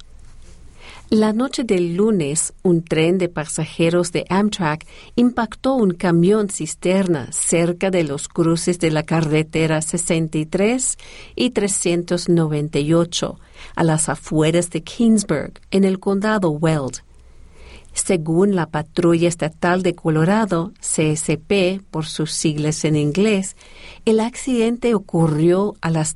La 1.13 1.34
noche 1.34 1.65
del 1.65 1.97
lunes, 1.97 2.54
un 2.63 2.86
tren 2.86 3.17
de 3.17 3.28
pasajeros 3.28 4.13
de 4.13 4.26
Amtrak 4.30 4.88
impactó 5.17 5.74
un 5.74 5.91
camión 5.91 6.47
cisterna 6.47 7.28
cerca 7.34 7.91
de 7.91 8.06
los 8.06 8.30
cruces 8.30 8.80
de 8.80 8.91
la 8.91 9.04
carretera 9.04 9.82
63 9.82 10.97
y 11.36 11.50
398, 11.50 13.39
a 13.76 13.84
las 13.84 14.08
afueras 14.08 14.69
de 14.69 14.84
Kingsburg, 14.84 15.60
en 15.71 15.84
el 15.84 16.00
condado 16.00 16.50
Weld. 16.52 17.04
Según 17.91 18.56
la 18.56 18.67
Patrulla 18.67 19.28
Estatal 19.28 19.84
de 19.84 19.95
Colorado, 19.95 20.71
CSP 20.80 21.84
por 21.91 22.06
sus 22.06 22.32
siglas 22.32 22.86
en 22.86 22.95
inglés, 22.95 23.58
el 24.06 24.21
accidente 24.21 24.95
ocurrió 24.95 25.76
a 25.82 25.89
las 25.89 26.15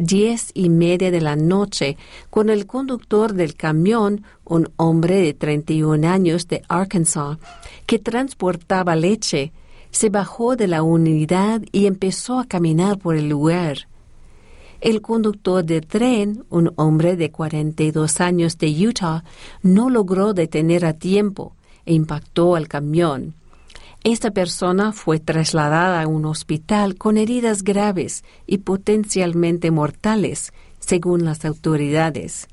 diez 0.00 0.50
y 0.54 0.70
media 0.70 1.10
de 1.10 1.20
la 1.20 1.36
noche 1.36 1.96
cuando 2.30 2.52
el 2.52 2.66
conductor 2.66 3.34
del 3.34 3.54
camión, 3.54 4.24
un 4.44 4.70
hombre 4.76 5.20
de 5.20 5.34
31 5.34 6.08
años 6.08 6.48
de 6.48 6.62
Arkansas, 6.68 7.38
que 7.86 7.98
transportaba 7.98 8.96
leche, 8.96 9.52
se 9.90 10.08
bajó 10.08 10.56
de 10.56 10.68
la 10.68 10.82
unidad 10.82 11.62
y 11.72 11.86
empezó 11.86 12.38
a 12.38 12.46
caminar 12.46 12.98
por 12.98 13.16
el 13.16 13.28
lugar. 13.28 13.88
El 14.80 15.02
conductor 15.02 15.62
de 15.62 15.82
tren, 15.82 16.44
un 16.48 16.72
hombre 16.76 17.16
de 17.16 17.30
42 17.30 18.20
años 18.20 18.56
de 18.56 18.88
Utah, 18.88 19.24
no 19.62 19.90
logró 19.90 20.32
detener 20.32 20.86
a 20.86 20.94
tiempo 20.94 21.54
e 21.84 21.92
impactó 21.92 22.56
al 22.56 22.66
camión. 22.68 23.34
Esta 24.02 24.30
persona 24.30 24.92
fue 24.92 25.20
trasladada 25.20 26.00
a 26.00 26.06
un 26.06 26.24
hospital 26.24 26.96
con 26.96 27.18
heridas 27.18 27.62
graves 27.62 28.24
y 28.46 28.58
potencialmente 28.58 29.70
mortales, 29.70 30.54
según 30.78 31.24
las 31.26 31.44
autoridades. 31.44 32.48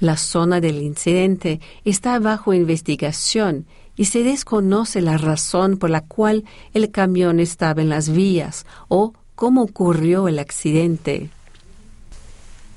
La 0.00 0.16
zona 0.16 0.60
del 0.60 0.80
incidente 0.82 1.60
está 1.84 2.18
bajo 2.18 2.54
investigación 2.54 3.66
y 3.94 4.06
se 4.06 4.22
desconoce 4.22 5.02
la 5.02 5.18
razón 5.18 5.76
por 5.76 5.90
la 5.90 6.00
cual 6.00 6.44
el 6.72 6.90
camión 6.90 7.40
estaba 7.40 7.82
en 7.82 7.90
las 7.90 8.08
vías 8.08 8.64
o 8.88 9.12
cómo 9.34 9.62
ocurrió 9.62 10.28
el 10.28 10.38
accidente. 10.38 11.28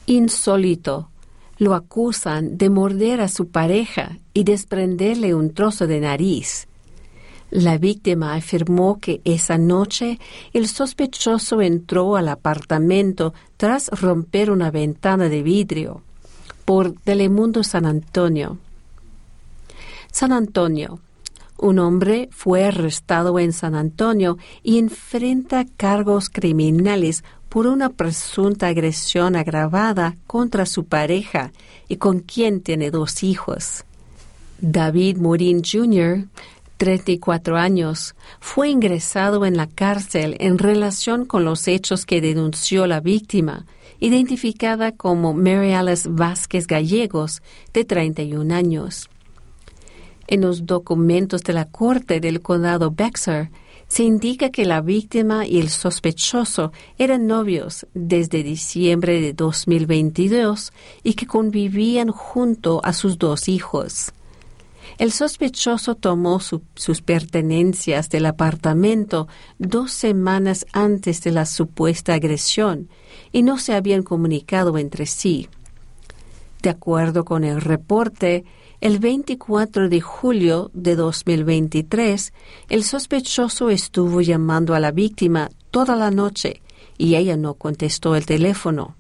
Insólito. 0.08 1.10
Lo 1.58 1.74
acusan 1.74 2.58
de 2.58 2.70
morder 2.70 3.20
a 3.20 3.30
su 3.30 3.48
pareja 3.48 4.20
y 4.34 4.44
desprenderle 4.44 5.34
un 5.34 5.54
trozo 5.54 5.88
de 5.88 6.02
nariz. 6.02 6.67
La 7.50 7.78
víctima 7.78 8.36
afirmó 8.36 9.00
que 9.00 9.22
esa 9.24 9.58
noche 9.58 10.20
el 10.54 10.68
sospechoso 10.68 11.62
entró 11.62 12.18
al 12.18 12.28
apartamento 12.28 13.34
tras 13.56 13.88
romper 13.90 14.52
una 14.52 14.70
ventana 14.70 15.30
de 15.30 15.44
vidrio. 15.44 16.02
Por 16.66 16.92
Telemundo 16.92 17.64
San 17.64 17.86
Antonio. 17.86 18.58
San 20.12 20.34
Antonio. 20.34 21.00
Un 21.58 21.80
hombre 21.80 22.30
fue 22.32 22.66
arrestado 22.66 23.40
en 23.40 23.54
San 23.54 23.74
Antonio 23.74 24.38
y 24.62 24.78
enfrenta 24.78 25.66
cargos 25.78 26.30
criminales 26.30 27.24
por 27.50 27.66
una 27.66 27.90
presunta 27.90 28.68
agresión 28.68 29.36
agravada 29.36 30.18
contra 30.28 30.66
su 30.66 30.86
pareja 30.86 31.52
y 31.88 31.96
con 31.96 32.20
quien 32.20 32.62
tiene 32.62 32.92
dos 32.92 33.24
hijos. 33.24 33.86
David 34.60 35.18
Morin 35.18 35.62
Jr., 35.64 36.28
34 36.78 37.58
años, 37.58 38.16
fue 38.40 38.70
ingresado 38.70 39.46
en 39.46 39.58
la 39.58 39.68
cárcel 39.68 40.38
en 40.40 40.58
relación 40.58 41.26
con 41.26 41.44
los 41.44 41.68
hechos 41.68 42.06
que 42.06 42.22
denunció 42.22 42.88
la 42.88 43.00
víctima, 43.00 43.66
identificada 44.00 44.92
como 44.92 45.34
Mary 45.34 45.74
Alice 45.74 46.08
Vázquez 46.10 46.68
Gallegos, 46.68 47.42
de 47.74 47.84
31 47.84 48.54
años. 48.54 49.10
En 50.28 50.42
los 50.42 50.66
documentos 50.66 51.42
de 51.44 51.54
la 51.54 51.66
Corte 51.66 52.20
del 52.20 52.42
Condado 52.42 52.92
Bexar 52.92 53.50
se 53.88 54.04
indica 54.04 54.50
que 54.50 54.66
la 54.66 54.82
víctima 54.82 55.48
y 55.48 55.60
el 55.60 55.70
sospechoso 55.70 56.74
eran 56.98 57.26
novios 57.26 57.88
desde 57.94 58.44
diciembre 58.44 59.22
de 59.22 59.34
2022 59.34 60.74
y 61.04 61.14
que 61.14 61.26
convivían 61.26 62.10
junto 62.10 62.82
a 62.84 62.92
sus 62.92 63.18
dos 63.18 63.48
hijos. 63.48 64.12
El 64.98 65.12
sospechoso 65.12 65.94
tomó 65.94 66.40
sus 66.40 67.02
pertenencias 67.02 68.10
del 68.10 68.26
apartamento 68.26 69.28
dos 69.60 69.92
semanas 69.92 70.66
antes 70.74 71.22
de 71.22 71.32
la 71.32 71.46
supuesta 71.46 72.16
agresión 72.16 72.90
y 73.32 73.44
no 73.44 73.60
se 73.60 73.76
habían 73.76 74.02
comunicado 74.02 74.78
entre 74.80 75.06
sí. 75.06 75.50
De 76.64 76.72
acuerdo 76.72 77.26
con 77.26 77.44
el 77.44 77.62
reporte, 77.62 78.44
el 78.82 78.98
24 78.98 79.88
de 79.88 80.02
julio 80.02 80.72
de 80.74 80.96
2023, 80.96 82.34
el 82.70 82.84
sospechoso 82.84 83.70
estuvo 83.70 84.22
llamando 84.22 84.74
a 84.74 84.80
la 84.80 84.92
víctima 84.92 85.50
toda 85.70 85.96
la 85.96 86.10
noche 86.10 86.62
y 86.98 87.16
ella 87.16 87.38
no 87.38 87.54
contestó 87.54 88.16
el 88.16 88.26
teléfono. 88.26 88.97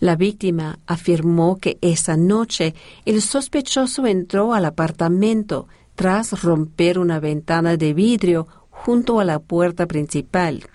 La 0.00 0.16
víctima 0.16 0.78
afirmó 0.86 1.56
que 1.56 1.78
esa 1.80 2.16
noche 2.16 2.74
el 3.04 3.22
sospechoso 3.22 4.06
entró 4.06 4.52
al 4.52 4.66
apartamento 4.66 5.68
tras 5.94 6.42
romper 6.42 6.98
una 6.98 7.18
ventana 7.18 7.76
de 7.76 7.94
vidrio 7.94 8.46
junto 8.70 9.20
a 9.20 9.24
la 9.24 9.38
puerta 9.38 9.86
principal. 9.86 10.68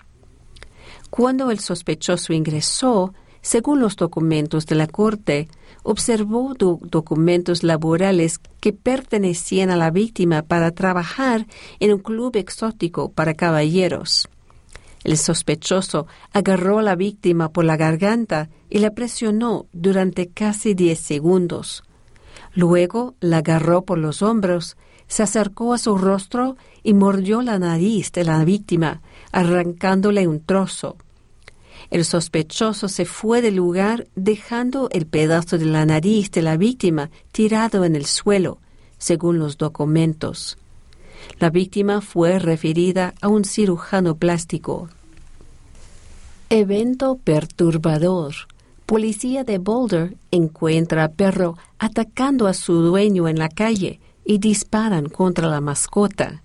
Cuando 1.10 1.50
el 1.50 1.60
sospechoso 1.60 2.32
ingresó, 2.32 3.14
según 3.42 3.80
los 3.80 3.96
documentos 3.96 4.66
de 4.66 4.74
la 4.74 4.86
corte, 4.86 5.48
observó 5.82 6.54
documentos 6.54 7.62
laborales 7.62 8.40
que 8.60 8.72
pertenecían 8.72 9.70
a 9.70 9.76
la 9.76 9.90
víctima 9.90 10.42
para 10.42 10.70
trabajar 10.72 11.46
en 11.80 11.92
un 11.92 11.98
club 12.00 12.36
exótico 12.36 13.10
para 13.12 13.34
caballeros. 13.34 14.28
El 15.04 15.18
sospechoso 15.18 16.06
agarró 16.32 16.78
a 16.78 16.82
la 16.82 16.94
víctima 16.94 17.50
por 17.50 17.64
la 17.64 17.76
garganta 17.76 18.48
y 18.70 18.78
la 18.78 18.92
presionó 18.92 19.66
durante 19.72 20.28
casi 20.28 20.74
diez 20.74 21.00
segundos. 21.00 21.82
Luego 22.54 23.14
la 23.20 23.38
agarró 23.38 23.82
por 23.82 23.98
los 23.98 24.22
hombros, 24.22 24.76
se 25.06 25.22
acercó 25.22 25.74
a 25.74 25.78
su 25.78 25.98
rostro 25.98 26.56
y 26.82 26.94
mordió 26.94 27.42
la 27.42 27.58
nariz 27.58 28.12
de 28.12 28.24
la 28.24 28.44
víctima, 28.44 29.02
arrancándole 29.32 30.26
un 30.26 30.40
trozo. 30.40 30.96
El 31.90 32.04
sospechoso 32.04 32.88
se 32.88 33.04
fue 33.04 33.42
del 33.42 33.56
lugar 33.56 34.06
dejando 34.14 34.88
el 34.92 35.06
pedazo 35.06 35.58
de 35.58 35.66
la 35.66 35.84
nariz 35.84 36.30
de 36.30 36.42
la 36.42 36.56
víctima 36.56 37.10
tirado 37.32 37.84
en 37.84 37.96
el 37.96 38.06
suelo, 38.06 38.58
según 38.98 39.38
los 39.38 39.58
documentos. 39.58 40.56
La 41.38 41.50
víctima 41.50 42.00
fue 42.00 42.38
referida 42.38 43.14
a 43.20 43.28
un 43.28 43.44
cirujano 43.44 44.16
plástico. 44.16 44.88
Evento 46.50 47.18
perturbador. 47.22 48.34
Policía 48.86 49.42
de 49.42 49.58
Boulder 49.58 50.16
encuentra 50.30 51.04
a 51.04 51.08
perro 51.08 51.56
atacando 51.78 52.46
a 52.46 52.54
su 52.54 52.74
dueño 52.74 53.26
en 53.26 53.38
la 53.38 53.48
calle 53.48 54.00
y 54.24 54.38
disparan 54.38 55.08
contra 55.08 55.48
la 55.48 55.60
mascota. 55.60 56.42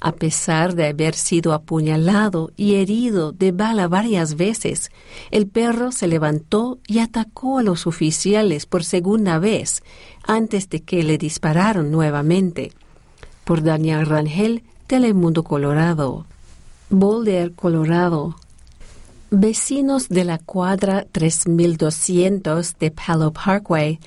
A 0.00 0.12
pesar 0.12 0.74
de 0.74 0.86
haber 0.86 1.14
sido 1.14 1.52
apuñalado 1.52 2.52
y 2.56 2.76
herido 2.76 3.32
de 3.32 3.52
bala 3.52 3.86
varias 3.86 4.34
veces, 4.34 4.90
el 5.30 5.46
perro 5.46 5.92
se 5.92 6.08
levantó 6.08 6.78
y 6.86 7.00
atacó 7.00 7.58
a 7.58 7.62
los 7.62 7.86
oficiales 7.86 8.64
por 8.64 8.82
segunda 8.82 9.38
vez 9.38 9.82
antes 10.26 10.70
de 10.70 10.80
que 10.80 11.02
le 11.02 11.18
dispararon 11.18 11.90
nuevamente. 11.90 12.72
Por 13.50 13.64
Daniel 13.64 14.06
Rangel, 14.06 14.62
Telemundo 14.86 15.42
Colorado. 15.42 16.24
Boulder, 16.88 17.50
Colorado. 17.50 18.36
Vecinos 19.32 20.08
de 20.08 20.24
la 20.24 20.38
cuadra 20.38 21.04
3200 21.10 22.78
de 22.78 22.92
Palo 22.92 23.32
Parkway 23.32 23.98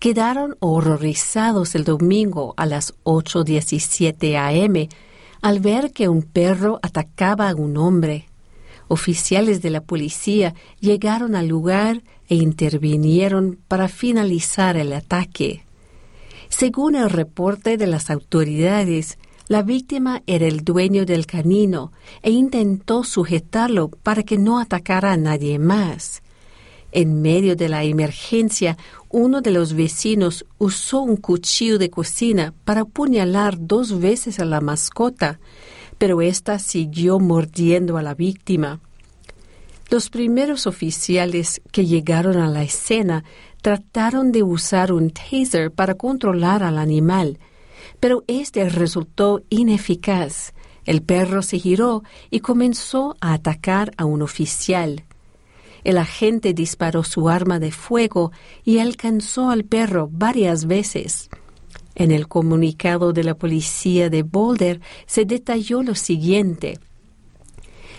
quedaron 0.00 0.56
horrorizados 0.58 1.76
el 1.76 1.84
domingo 1.84 2.54
a 2.56 2.66
las 2.66 2.92
8.17 3.04 4.34
am 4.36 4.88
al 5.42 5.60
ver 5.60 5.92
que 5.92 6.08
un 6.08 6.22
perro 6.22 6.80
atacaba 6.82 7.50
a 7.50 7.54
un 7.54 7.76
hombre. 7.76 8.26
Oficiales 8.88 9.62
de 9.62 9.70
la 9.70 9.80
policía 9.80 10.56
llegaron 10.80 11.36
al 11.36 11.46
lugar 11.46 12.02
e 12.28 12.34
intervinieron 12.34 13.60
para 13.68 13.86
finalizar 13.86 14.76
el 14.76 14.92
ataque. 14.92 15.67
Según 16.48 16.94
el 16.94 17.10
reporte 17.10 17.76
de 17.76 17.86
las 17.86 18.10
autoridades, 18.10 19.18
la 19.48 19.62
víctima 19.62 20.22
era 20.26 20.46
el 20.46 20.64
dueño 20.64 21.06
del 21.06 21.24
canino 21.24 21.92
e 22.22 22.30
intentó 22.30 23.04
sujetarlo 23.04 23.88
para 23.88 24.22
que 24.22 24.36
no 24.36 24.58
atacara 24.58 25.12
a 25.12 25.16
nadie 25.16 25.58
más. 25.58 26.22
En 26.92 27.20
medio 27.22 27.54
de 27.54 27.68
la 27.68 27.84
emergencia, 27.84 28.76
uno 29.10 29.40
de 29.40 29.50
los 29.50 29.74
vecinos 29.74 30.44
usó 30.58 31.00
un 31.00 31.16
cuchillo 31.16 31.78
de 31.78 31.90
cocina 31.90 32.54
para 32.64 32.82
apuñalar 32.82 33.56
dos 33.58 34.00
veces 34.00 34.38
a 34.38 34.44
la 34.44 34.60
mascota, 34.60 35.38
pero 35.98 36.22
ésta 36.22 36.58
siguió 36.58 37.18
mordiendo 37.18 37.98
a 37.98 38.02
la 38.02 38.14
víctima. 38.14 38.80
Los 39.90 40.10
primeros 40.10 40.66
oficiales 40.66 41.62
que 41.72 41.86
llegaron 41.86 42.36
a 42.36 42.48
la 42.48 42.62
escena 42.62 43.24
trataron 43.62 44.32
de 44.32 44.42
usar 44.42 44.92
un 44.92 45.10
taser 45.10 45.72
para 45.72 45.94
controlar 45.94 46.62
al 46.62 46.76
animal, 46.76 47.38
pero 47.98 48.22
este 48.26 48.68
resultó 48.68 49.42
ineficaz. 49.48 50.52
El 50.84 51.02
perro 51.02 51.40
se 51.40 51.58
giró 51.58 52.02
y 52.30 52.40
comenzó 52.40 53.16
a 53.20 53.32
atacar 53.32 53.92
a 53.96 54.04
un 54.04 54.20
oficial. 54.20 55.04
El 55.84 55.96
agente 55.96 56.52
disparó 56.52 57.02
su 57.02 57.30
arma 57.30 57.58
de 57.58 57.72
fuego 57.72 58.30
y 58.64 58.80
alcanzó 58.80 59.48
al 59.48 59.64
perro 59.64 60.10
varias 60.12 60.66
veces. 60.66 61.30
En 61.94 62.10
el 62.10 62.28
comunicado 62.28 63.14
de 63.14 63.24
la 63.24 63.34
policía 63.34 64.10
de 64.10 64.22
Boulder 64.22 64.82
se 65.06 65.24
detalló 65.24 65.82
lo 65.82 65.94
siguiente. 65.94 66.78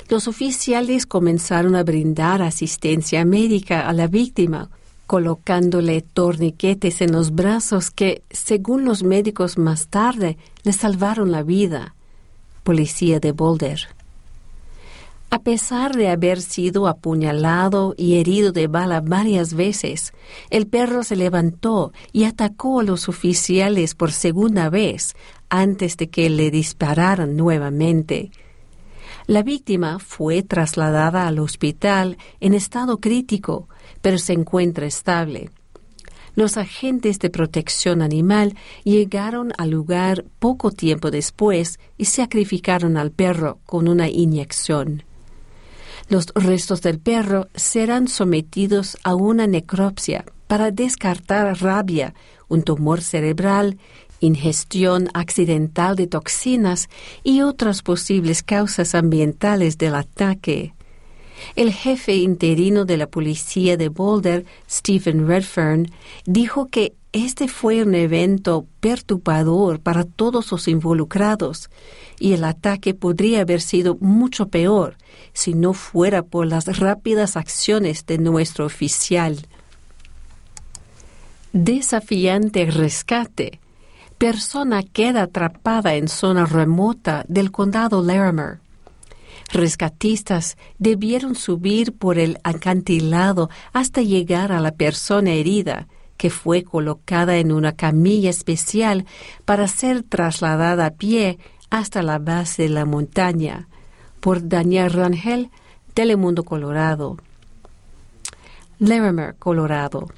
Los 0.09 0.27
oficiales 0.27 1.05
comenzaron 1.05 1.75
a 1.75 1.83
brindar 1.83 2.41
asistencia 2.41 3.23
médica 3.25 3.87
a 3.87 3.93
la 3.93 4.07
víctima, 4.07 4.69
colocándole 5.05 6.01
torniquetes 6.01 7.01
en 7.01 7.11
los 7.11 7.33
brazos 7.33 7.91
que, 7.91 8.23
según 8.31 8.85
los 8.85 9.03
médicos 9.03 9.57
más 9.57 9.87
tarde, 9.87 10.37
le 10.63 10.73
salvaron 10.73 11.31
la 11.31 11.43
vida. 11.43 11.95
Policía 12.63 13.19
de 13.19 13.31
Boulder. 13.31 13.87
A 15.31 15.39
pesar 15.39 15.95
de 15.95 16.09
haber 16.09 16.41
sido 16.41 16.87
apuñalado 16.87 17.93
y 17.95 18.17
herido 18.17 18.51
de 18.51 18.65
bala 18.65 18.99
varias 19.01 19.53
veces, 19.53 20.13
el 20.49 20.65
perro 20.65 21.03
se 21.03 21.15
levantó 21.15 21.93
y 22.11 22.23
atacó 22.23 22.79
a 22.79 22.83
los 22.83 23.09
oficiales 23.09 23.93
por 23.93 24.11
segunda 24.11 24.71
vez 24.71 25.15
antes 25.49 25.97
de 25.97 26.09
que 26.09 26.31
le 26.31 26.49
dispararan 26.49 27.37
nuevamente. 27.37 28.31
La 29.29 29.43
víctima 29.43 29.99
fue 29.99 30.41
trasladada 30.41 31.27
al 31.27 31.37
hospital 31.37 32.17
en 32.39 32.55
estado 32.55 32.99
crítico, 32.99 33.69
pero 34.01 34.17
se 34.17 34.33
encuentra 34.33 34.87
estable. 34.87 35.51
Los 36.33 36.57
agentes 36.57 37.19
de 37.19 37.29
protección 37.29 38.01
animal 38.01 38.55
llegaron 38.83 39.53
al 39.59 39.69
lugar 39.69 40.25
poco 40.39 40.71
tiempo 40.71 41.11
después 41.11 41.79
y 41.95 42.05
sacrificaron 42.05 42.97
al 42.97 43.11
perro 43.11 43.59
con 43.67 43.87
una 43.87 44.09
inyección. 44.09 45.03
Los 46.07 46.29
restos 46.33 46.81
del 46.81 46.97
perro 46.97 47.49
serán 47.53 48.07
sometidos 48.07 48.97
a 49.03 49.13
una 49.13 49.45
necropsia 49.45 50.25
para 50.47 50.71
descartar 50.71 51.61
rabia, 51.61 52.15
un 52.47 52.63
tumor 52.63 53.03
cerebral 53.03 53.77
ingestión 54.19 55.09
accidental 55.13 55.95
de 55.95 56.07
toxinas 56.07 56.89
y 57.23 57.41
otras 57.41 57.81
posibles 57.81 58.43
causas 58.43 58.95
ambientales 58.95 59.77
del 59.77 59.95
ataque. 59.95 60.73
El 61.55 61.71
jefe 61.71 62.15
interino 62.15 62.85
de 62.85 62.97
la 62.97 63.07
policía 63.07 63.77
de 63.77 63.89
Boulder, 63.89 64.45
Stephen 64.69 65.27
Redfern, 65.27 65.89
dijo 66.25 66.67
que 66.67 66.93
este 67.11 67.47
fue 67.47 67.81
un 67.81 67.95
evento 67.95 68.67
perturbador 68.81 69.79
para 69.79 70.03
todos 70.03 70.51
los 70.51 70.67
involucrados 70.67 71.69
y 72.19 72.33
el 72.33 72.43
ataque 72.43 72.93
podría 72.93 73.41
haber 73.41 73.61
sido 73.61 73.97
mucho 73.99 74.49
peor 74.49 74.95
si 75.33 75.53
no 75.53 75.73
fuera 75.73 76.21
por 76.21 76.45
las 76.45 76.77
rápidas 76.77 77.35
acciones 77.35 78.05
de 78.05 78.19
nuestro 78.19 78.65
oficial. 78.65 79.47
Desafiante 81.51 82.65
rescate 82.69 83.59
persona 84.19 84.83
queda 84.83 85.23
atrapada 85.23 85.95
en 85.95 86.09
zona 86.09 86.45
remota 86.45 87.23
del 87.29 87.51
condado 87.51 88.03
Larimer. 88.03 88.59
Rescatistas 89.51 90.57
debieron 90.77 91.35
subir 91.35 91.93
por 91.93 92.19
el 92.19 92.37
acantilado 92.43 93.49
hasta 93.71 94.01
llegar 94.01 94.51
a 94.51 94.59
la 94.59 94.73
persona 94.73 95.31
herida, 95.31 95.87
que 96.17 96.29
fue 96.29 96.63
colocada 96.63 97.37
en 97.37 97.53
una 97.53 97.71
camilla 97.71 98.29
especial 98.29 99.05
para 99.45 99.69
ser 99.69 100.03
trasladada 100.03 100.87
a 100.87 100.91
pie 100.91 101.39
hasta 101.69 102.03
la 102.03 102.19
base 102.19 102.63
de 102.63 102.69
la 102.69 102.85
montaña. 102.85 103.69
Por 104.19 104.49
Daniel 104.49 104.91
Rangel, 104.91 105.49
Telemundo 105.93 106.43
Colorado. 106.43 107.17
Larimer, 108.79 109.35
Colorado 109.39 110.09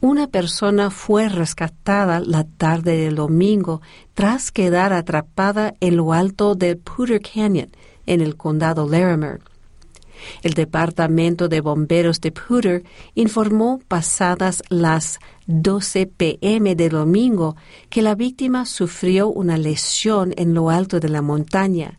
una 0.00 0.28
persona 0.28 0.90
fue 0.90 1.28
rescatada 1.28 2.20
la 2.20 2.44
tarde 2.44 2.96
del 2.96 3.16
domingo 3.16 3.82
tras 4.14 4.52
quedar 4.52 4.92
atrapada 4.92 5.74
en 5.80 5.96
lo 5.96 6.12
alto 6.12 6.54
del 6.54 6.78
Poudre 6.78 7.20
Canyon, 7.20 7.70
en 8.06 8.20
el 8.20 8.36
condado 8.36 8.88
Larimer. 8.88 9.40
El 10.42 10.54
Departamento 10.54 11.48
de 11.48 11.60
Bomberos 11.60 12.20
de 12.20 12.32
Poudre 12.32 12.84
informó 13.14 13.80
pasadas 13.86 14.62
las 14.68 15.18
12 15.46 16.06
p.m. 16.06 16.74
de 16.74 16.88
domingo 16.88 17.56
que 17.88 18.02
la 18.02 18.14
víctima 18.14 18.66
sufrió 18.66 19.28
una 19.28 19.56
lesión 19.56 20.32
en 20.36 20.54
lo 20.54 20.70
alto 20.70 21.00
de 21.00 21.08
la 21.08 21.22
montaña 21.22 21.98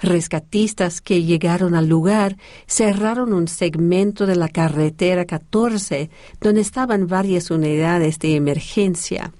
Rescatistas 0.00 1.00
que 1.00 1.24
llegaron 1.24 1.74
al 1.74 1.88
lugar 1.88 2.36
cerraron 2.66 3.32
un 3.32 3.48
segmento 3.48 4.26
de 4.26 4.36
la 4.36 4.48
carretera 4.48 5.24
14 5.24 6.10
donde 6.40 6.60
estaban 6.60 7.08
varias 7.08 7.50
unidades 7.50 8.18
de 8.18 8.36
emergencia. 8.36 9.32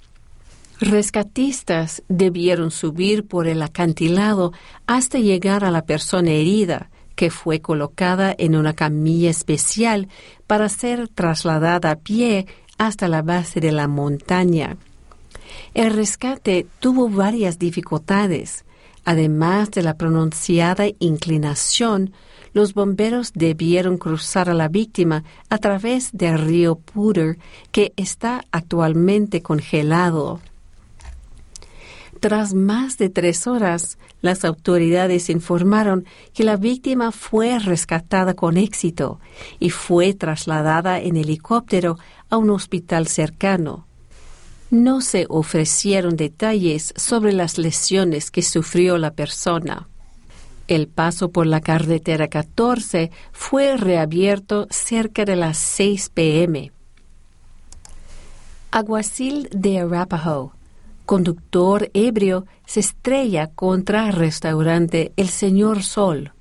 Rescatistas 0.81 2.03
debieron 2.09 2.71
subir 2.71 3.27
por 3.27 3.49
el 3.49 3.63
acantilado 3.63 4.53
hasta 4.87 5.19
llegar 5.19 5.65
a 5.65 5.71
la 5.71 5.83
persona 5.83 6.31
herida, 6.31 6.91
que 7.17 7.31
fue 7.31 7.61
colocada 7.61 8.33
en 8.39 8.55
una 8.55 8.75
camilla 8.75 9.29
especial 9.29 10.09
para 10.47 10.69
ser 10.69 11.09
trasladada 11.09 11.91
a 11.91 11.97
pie 11.97 12.47
hasta 12.79 13.09
la 13.09 13.23
base 13.23 13.61
de 13.61 13.73
la 13.73 13.89
montaña. 13.89 14.77
El 15.75 15.93
rescate 15.93 16.67
tuvo 16.79 17.09
varias 17.09 17.59
dificultades. 17.59 18.65
Además 19.11 19.71
de 19.71 19.83
la 19.83 19.95
pronunciada 19.95 20.85
inclinación, 20.99 22.13
los 22.53 22.75
bomberos 22.75 23.33
debieron 23.33 23.97
cruzar 23.97 24.51
a 24.51 24.53
la 24.53 24.69
víctima 24.69 25.25
a 25.49 25.57
través 25.57 26.11
del 26.13 26.39
río 26.39 26.75
Puder, 26.75 27.39
que 27.73 27.95
está 27.97 28.45
actualmente 28.53 29.41
congelado. 29.41 30.41
Tras 32.21 32.53
más 32.53 32.99
de 32.99 33.09
tres 33.09 33.47
horas, 33.47 33.97
las 34.21 34.45
autoridades 34.45 35.31
informaron 35.31 36.05
que 36.35 36.45
la 36.45 36.59
víctima 36.59 37.11
fue 37.11 37.59
rescatada 37.59 38.35
con 38.35 38.59
éxito 38.59 39.21
y 39.59 39.71
fue 39.71 40.13
trasladada 40.13 41.01
en 41.01 41.17
helicóptero 41.17 41.99
a 42.29 42.37
un 42.37 42.51
hospital 42.51 43.07
cercano. 43.07 43.88
No 44.71 45.01
se 45.01 45.27
ofrecieron 45.29 46.17
detalles 46.17 46.93
sobre 46.97 47.33
las 47.33 47.57
lesiones 47.57 48.31
que 48.31 48.43
sufrió 48.43 48.99
la 48.99 49.13
persona. 49.13 49.89
El 50.67 50.89
paso 50.89 51.31
por 51.31 51.47
la 51.47 51.63
carretera 51.63 52.29
14 52.29 53.11
fue 53.33 53.79
reabierto 53.79 54.67
cerca 54.71 55.25
de 55.25 55.37
las 55.37 55.57
6 55.57 56.11
p.m. 56.11 56.71
Aguacil 58.71 59.49
de 59.51 59.81
Arapaho, 59.81 60.53
conductor 61.07 61.91
ebrio, 61.95 62.45
se 62.67 62.81
estrella 62.81 63.47
contra 63.47 64.11
restaurante 64.11 65.13
El 65.17 65.31
Señor 65.31 65.83
Sol 65.83 66.33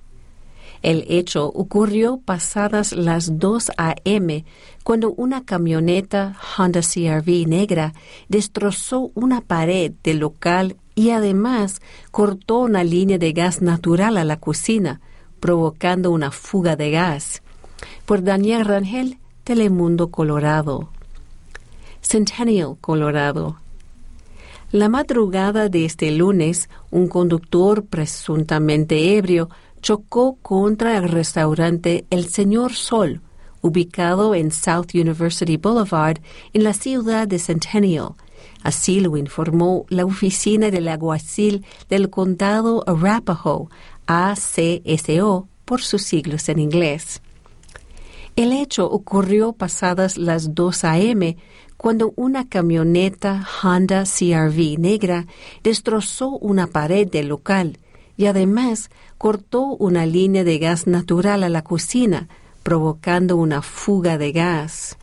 el 0.81 1.05
hecho 1.09 1.47
ocurrió 1.47 2.17
pasadas 2.17 2.93
las 2.93 3.39
2 3.39 3.71
a.m. 3.77 4.45
cuando 4.83 5.11
una 5.11 5.43
camioneta 5.43 6.37
Honda 6.57 6.81
CRV 6.81 7.47
negra 7.47 7.93
destrozó 8.29 9.11
una 9.15 9.41
pared 9.41 9.91
del 10.03 10.19
local 10.19 10.77
y 10.95 11.11
además 11.11 11.81
cortó 12.11 12.59
una 12.59 12.83
línea 12.83 13.17
de 13.17 13.31
gas 13.33 13.61
natural 13.61 14.17
a 14.17 14.23
la 14.23 14.37
cocina, 14.37 15.01
provocando 15.39 16.11
una 16.11 16.31
fuga 16.31 16.75
de 16.75 16.91
gas. 16.91 17.41
Por 18.05 18.23
Daniel 18.23 18.65
Rangel, 18.65 19.19
Telemundo 19.43 20.09
Colorado. 20.09 20.89
Centennial, 22.01 22.77
Colorado. 22.81 23.57
La 24.71 24.89
madrugada 24.89 25.69
de 25.69 25.85
este 25.85 26.11
lunes, 26.11 26.69
un 26.91 27.07
conductor 27.07 27.85
presuntamente 27.85 29.15
ebrio 29.17 29.49
chocó 29.81 30.37
contra 30.41 30.97
el 30.97 31.09
restaurante 31.09 32.05
El 32.09 32.29
Señor 32.29 32.73
Sol, 32.73 33.21
ubicado 33.61 34.35
en 34.35 34.51
South 34.51 34.93
University 34.93 35.57
Boulevard, 35.57 36.19
en 36.53 36.63
la 36.63 36.73
ciudad 36.73 37.27
de 37.27 37.39
Centennial. 37.39 38.15
Así 38.63 38.99
lo 38.99 39.17
informó 39.17 39.85
la 39.89 40.05
oficina 40.05 40.71
del 40.71 40.87
alguacil 40.87 41.65
del 41.89 42.09
condado 42.09 42.83
Arapahoe, 42.87 43.67
ACSO, 44.07 45.47
por 45.65 45.81
sus 45.81 46.03
siglos 46.03 46.49
en 46.49 46.59
inglés. 46.59 47.21
El 48.35 48.53
hecho 48.53 48.89
ocurrió 48.89 49.53
pasadas 49.53 50.17
las 50.17 50.53
2 50.53 50.83
a.m., 50.83 51.37
cuando 51.75 52.13
una 52.15 52.47
camioneta 52.47 53.47
Honda 53.61 54.03
CRV 54.03 54.79
negra 54.79 55.27
destrozó 55.63 56.29
una 56.29 56.65
pared 56.67 57.07
del 57.07 57.27
local 57.27 57.77
y 58.17 58.25
además 58.25 58.89
cortó 59.17 59.75
una 59.75 60.05
línea 60.05 60.43
de 60.43 60.59
gas 60.59 60.87
natural 60.87 61.43
a 61.43 61.49
la 61.49 61.63
cocina, 61.63 62.27
provocando 62.63 63.37
una 63.37 63.61
fuga 63.61 64.17
de 64.17 64.31
gas. 64.31 64.97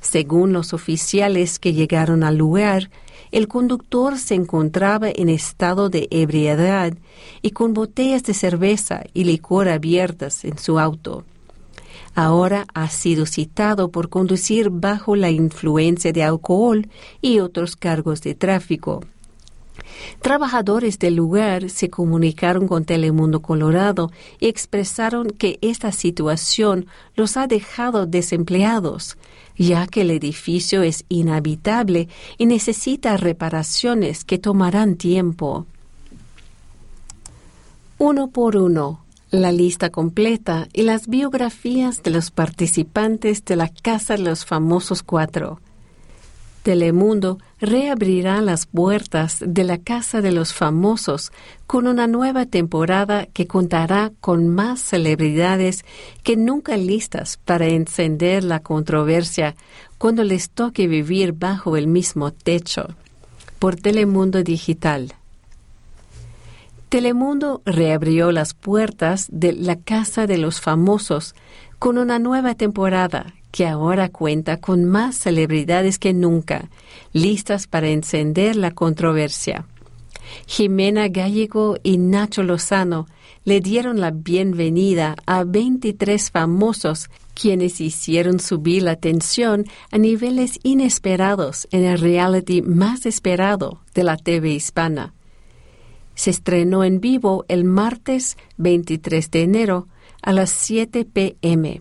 Según 0.00 0.52
los 0.52 0.72
oficiales 0.72 1.58
que 1.58 1.72
llegaron 1.74 2.22
al 2.24 2.36
lugar, 2.36 2.90
el 3.32 3.46
conductor 3.46 4.18
se 4.18 4.34
encontraba 4.34 5.08
en 5.08 5.28
estado 5.28 5.88
de 5.88 6.08
ebriedad 6.10 6.94
y 7.42 7.50
con 7.50 7.74
botellas 7.74 8.24
de 8.24 8.34
cerveza 8.34 9.04
y 9.14 9.24
licor 9.24 9.68
abiertas 9.68 10.44
en 10.44 10.58
su 10.58 10.78
auto. 10.78 11.24
Ahora 12.14 12.66
ha 12.74 12.88
sido 12.88 13.24
citado 13.26 13.90
por 13.90 14.08
conducir 14.08 14.70
bajo 14.70 15.14
la 15.14 15.30
influencia 15.30 16.12
de 16.12 16.24
alcohol 16.24 16.88
y 17.20 17.38
otros 17.38 17.76
cargos 17.76 18.20
de 18.22 18.34
tráfico. 18.34 19.04
Trabajadores 20.20 20.98
del 20.98 21.16
lugar 21.16 21.70
se 21.70 21.90
comunicaron 21.90 22.68
con 22.68 22.84
Telemundo 22.84 23.40
Colorado 23.40 24.10
y 24.38 24.48
expresaron 24.48 25.30
que 25.30 25.58
esta 25.62 25.92
situación 25.92 26.86
los 27.14 27.36
ha 27.36 27.46
dejado 27.46 28.06
desempleados, 28.06 29.16
ya 29.56 29.86
que 29.86 30.02
el 30.02 30.10
edificio 30.10 30.82
es 30.82 31.04
inhabitable 31.08 32.08
y 32.38 32.46
necesita 32.46 33.16
reparaciones 33.16 34.24
que 34.24 34.38
tomarán 34.38 34.96
tiempo. 34.96 35.66
Uno 37.98 38.28
por 38.28 38.56
uno, 38.56 39.04
la 39.30 39.52
lista 39.52 39.90
completa 39.90 40.68
y 40.72 40.82
las 40.82 41.06
biografías 41.06 42.02
de 42.02 42.10
los 42.10 42.30
participantes 42.30 43.44
de 43.44 43.56
la 43.56 43.68
Casa 43.68 44.16
de 44.16 44.22
los 44.22 44.44
Famosos 44.44 45.02
Cuatro. 45.02 45.60
Telemundo 46.62 47.38
reabrirá 47.58 48.42
las 48.42 48.66
puertas 48.66 49.38
de 49.40 49.64
la 49.64 49.78
Casa 49.78 50.20
de 50.20 50.30
los 50.30 50.52
Famosos 50.52 51.32
con 51.66 51.86
una 51.86 52.06
nueva 52.06 52.44
temporada 52.44 53.24
que 53.24 53.46
contará 53.46 54.12
con 54.20 54.48
más 54.48 54.80
celebridades 54.80 55.86
que 56.22 56.36
nunca 56.36 56.76
listas 56.76 57.38
para 57.38 57.66
encender 57.66 58.44
la 58.44 58.60
controversia 58.60 59.56
cuando 59.96 60.22
les 60.22 60.50
toque 60.50 60.86
vivir 60.86 61.32
bajo 61.32 61.78
el 61.78 61.86
mismo 61.86 62.30
techo. 62.30 62.88
Por 63.58 63.76
Telemundo 63.76 64.42
Digital. 64.42 65.14
Telemundo 66.90 67.62
reabrió 67.64 68.32
las 68.32 68.52
puertas 68.52 69.28
de 69.30 69.54
la 69.54 69.76
Casa 69.76 70.26
de 70.26 70.36
los 70.36 70.60
Famosos 70.60 71.34
con 71.78 71.96
una 71.96 72.18
nueva 72.18 72.54
temporada 72.54 73.32
que 73.50 73.66
ahora 73.66 74.08
cuenta 74.08 74.58
con 74.58 74.84
más 74.84 75.16
celebridades 75.16 75.98
que 75.98 76.12
nunca, 76.12 76.70
listas 77.12 77.66
para 77.66 77.88
encender 77.88 78.56
la 78.56 78.70
controversia. 78.70 79.66
Jimena 80.46 81.08
Gallego 81.08 81.76
y 81.82 81.98
Nacho 81.98 82.42
Lozano 82.42 83.06
le 83.44 83.60
dieron 83.60 84.00
la 84.00 84.10
bienvenida 84.10 85.16
a 85.26 85.44
23 85.44 86.30
famosos 86.30 87.10
quienes 87.34 87.80
hicieron 87.80 88.38
subir 88.38 88.82
la 88.82 88.96
tensión 88.96 89.64
a 89.90 89.98
niveles 89.98 90.58
inesperados 90.62 91.66
en 91.70 91.84
el 91.84 91.98
reality 91.98 92.60
más 92.62 93.06
esperado 93.06 93.80
de 93.94 94.04
la 94.04 94.16
TV 94.16 94.50
hispana. 94.50 95.14
Se 96.14 96.30
estrenó 96.30 96.84
en 96.84 97.00
vivo 97.00 97.46
el 97.48 97.64
martes 97.64 98.36
23 98.58 99.30
de 99.30 99.42
enero 99.42 99.88
a 100.20 100.32
las 100.32 100.50
7 100.50 101.06
p.m. 101.06 101.80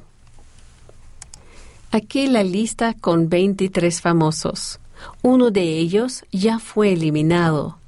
Aquí 1.91 2.27
la 2.27 2.43
lista 2.43 2.93
con 2.93 3.29
23 3.29 3.99
famosos. 3.99 4.79
Uno 5.23 5.49
de 5.49 5.79
ellos 5.79 6.23
ya 6.31 6.59
fue 6.59 6.93
eliminado. 6.93 7.79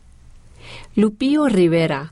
Lupío 0.95 1.47
Rivera, 1.47 2.11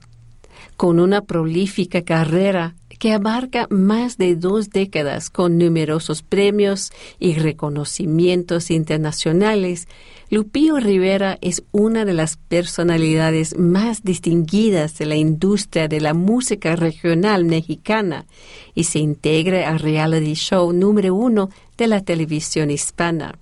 con 0.78 1.00
una 1.00 1.22
prolífica 1.22 2.04
carrera 2.04 2.76
que 3.00 3.14
abarca 3.14 3.66
más 3.72 4.20
de 4.20 4.36
dos 4.36 4.70
décadas 4.70 5.32
con 5.32 5.58
numerosos 5.58 6.22
premios 6.22 6.92
y 7.20 7.34
reconocimientos 7.34 8.70
internacionales, 8.70 9.88
Lupío 10.32 10.80
Rivera 10.80 11.40
es 11.42 11.64
una 11.72 12.06
de 12.06 12.14
las 12.14 12.38
personalidades 12.38 13.58
más 13.58 14.04
distinguidas 14.04 14.96
de 15.00 15.08
la 15.08 15.16
industria 15.16 15.88
de 15.88 16.00
la 16.00 16.14
música 16.14 16.76
regional 16.76 17.46
mexicana 17.46 18.28
y 18.76 18.84
se 18.84 19.00
integra 19.00 19.68
al 19.68 19.80
reality 19.80 20.36
show 20.36 20.72
número 20.72 21.16
uno 21.16 21.50
de 21.78 21.88
la 21.88 22.02
televisión 22.02 22.70
hispana. 22.70 23.40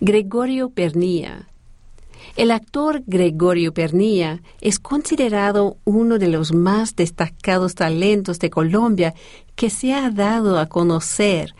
Gregorio 0.00 0.70
Pernilla. 0.70 1.48
El 2.36 2.52
actor 2.52 3.02
Gregorio 3.08 3.74
Pernilla 3.74 4.40
es 4.60 4.78
considerado 4.78 5.78
uno 5.84 6.18
de 6.18 6.28
los 6.28 6.54
más 6.54 6.94
destacados 6.94 7.74
talentos 7.74 8.38
de 8.38 8.50
Colombia 8.50 9.14
que 9.56 9.68
se 9.68 9.94
ha 9.94 10.10
dado 10.10 10.60
a 10.60 10.66
conocer 10.66 11.56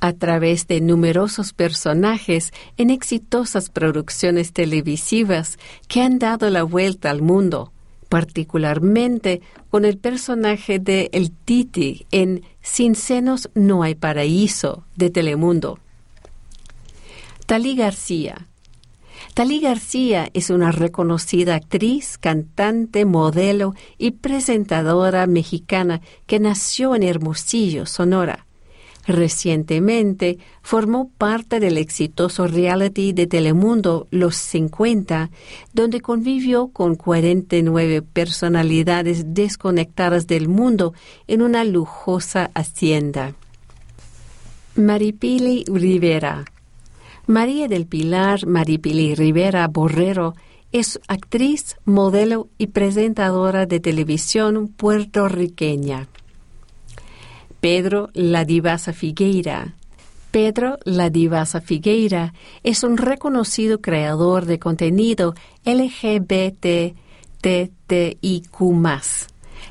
a 0.00 0.12
través 0.12 0.66
de 0.66 0.80
numerosos 0.80 1.52
personajes 1.52 2.52
en 2.76 2.90
exitosas 2.90 3.70
producciones 3.70 4.52
televisivas 4.52 5.58
que 5.88 6.02
han 6.02 6.18
dado 6.18 6.50
la 6.50 6.62
vuelta 6.62 7.10
al 7.10 7.22
mundo, 7.22 7.72
particularmente 8.08 9.42
con 9.70 9.84
el 9.84 9.98
personaje 9.98 10.78
de 10.78 11.10
El 11.12 11.30
Titi 11.30 12.06
en 12.10 12.42
Sin 12.62 12.94
senos 12.94 13.50
no 13.54 13.82
hay 13.82 13.94
paraíso 13.94 14.84
de 14.96 15.10
Telemundo. 15.10 15.78
Talí 17.46 17.76
García. 17.76 18.46
Talí 19.34 19.60
García 19.60 20.28
es 20.34 20.50
una 20.50 20.70
reconocida 20.70 21.54
actriz, 21.54 22.18
cantante, 22.18 23.04
modelo 23.04 23.74
y 23.96 24.12
presentadora 24.12 25.26
mexicana 25.26 26.00
que 26.26 26.40
nació 26.40 26.94
en 26.94 27.04
Hermosillo, 27.04 27.86
Sonora. 27.86 28.47
Recientemente 29.08 30.36
formó 30.60 31.08
parte 31.16 31.60
del 31.60 31.78
exitoso 31.78 32.46
reality 32.46 33.14
de 33.14 33.26
Telemundo 33.26 34.06
Los 34.10 34.36
50, 34.36 35.30
donde 35.72 36.02
convivió 36.02 36.68
con 36.68 36.94
49 36.94 38.02
personalidades 38.02 39.32
desconectadas 39.32 40.26
del 40.26 40.48
mundo 40.48 40.92
en 41.26 41.40
una 41.40 41.64
lujosa 41.64 42.50
hacienda. 42.52 43.32
Maripili 44.74 45.64
Rivera 45.66 46.44
María 47.26 47.66
del 47.66 47.86
Pilar 47.86 48.46
Maripili 48.46 49.14
Rivera 49.14 49.66
Borrero 49.68 50.34
es 50.70 51.00
actriz, 51.08 51.76
modelo 51.86 52.48
y 52.58 52.66
presentadora 52.66 53.64
de 53.64 53.80
televisión 53.80 54.68
puertorriqueña. 54.68 56.08
Pedro 57.60 58.10
La 58.14 58.44
Divasa 58.44 58.92
Figueira. 58.92 59.74
Pedro 60.30 60.78
La 60.84 61.10
Divasa 61.10 61.60
Figueira 61.60 62.32
es 62.62 62.84
un 62.84 62.96
reconocido 62.96 63.80
creador 63.80 64.46
de 64.46 64.60
contenido 64.60 65.34
LGBTTIQ. 65.64 67.02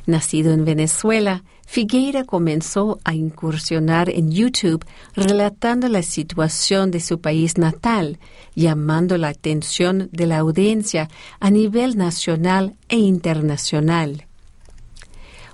Nacido 0.05 0.51
en 0.51 0.65
Venezuela, 0.65 1.45
Figueira 1.65 2.25
comenzó 2.25 2.99
a 3.05 3.13
incursionar 3.13 4.09
en 4.09 4.31
YouTube 4.31 4.85
relatando 5.15 5.87
la 5.87 6.03
situación 6.03 6.91
de 6.91 6.99
su 6.99 7.21
país 7.21 7.57
natal, 7.57 8.19
llamando 8.53 9.17
la 9.17 9.29
atención 9.29 10.09
de 10.11 10.27
la 10.27 10.39
audiencia 10.39 11.07
a 11.39 11.49
nivel 11.51 11.97
nacional 11.97 12.75
e 12.89 12.97
internacional. 12.97 14.25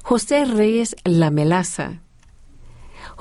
José 0.02 0.46
Reyes 0.46 0.96
La 1.04 1.30
Melaza 1.30 2.03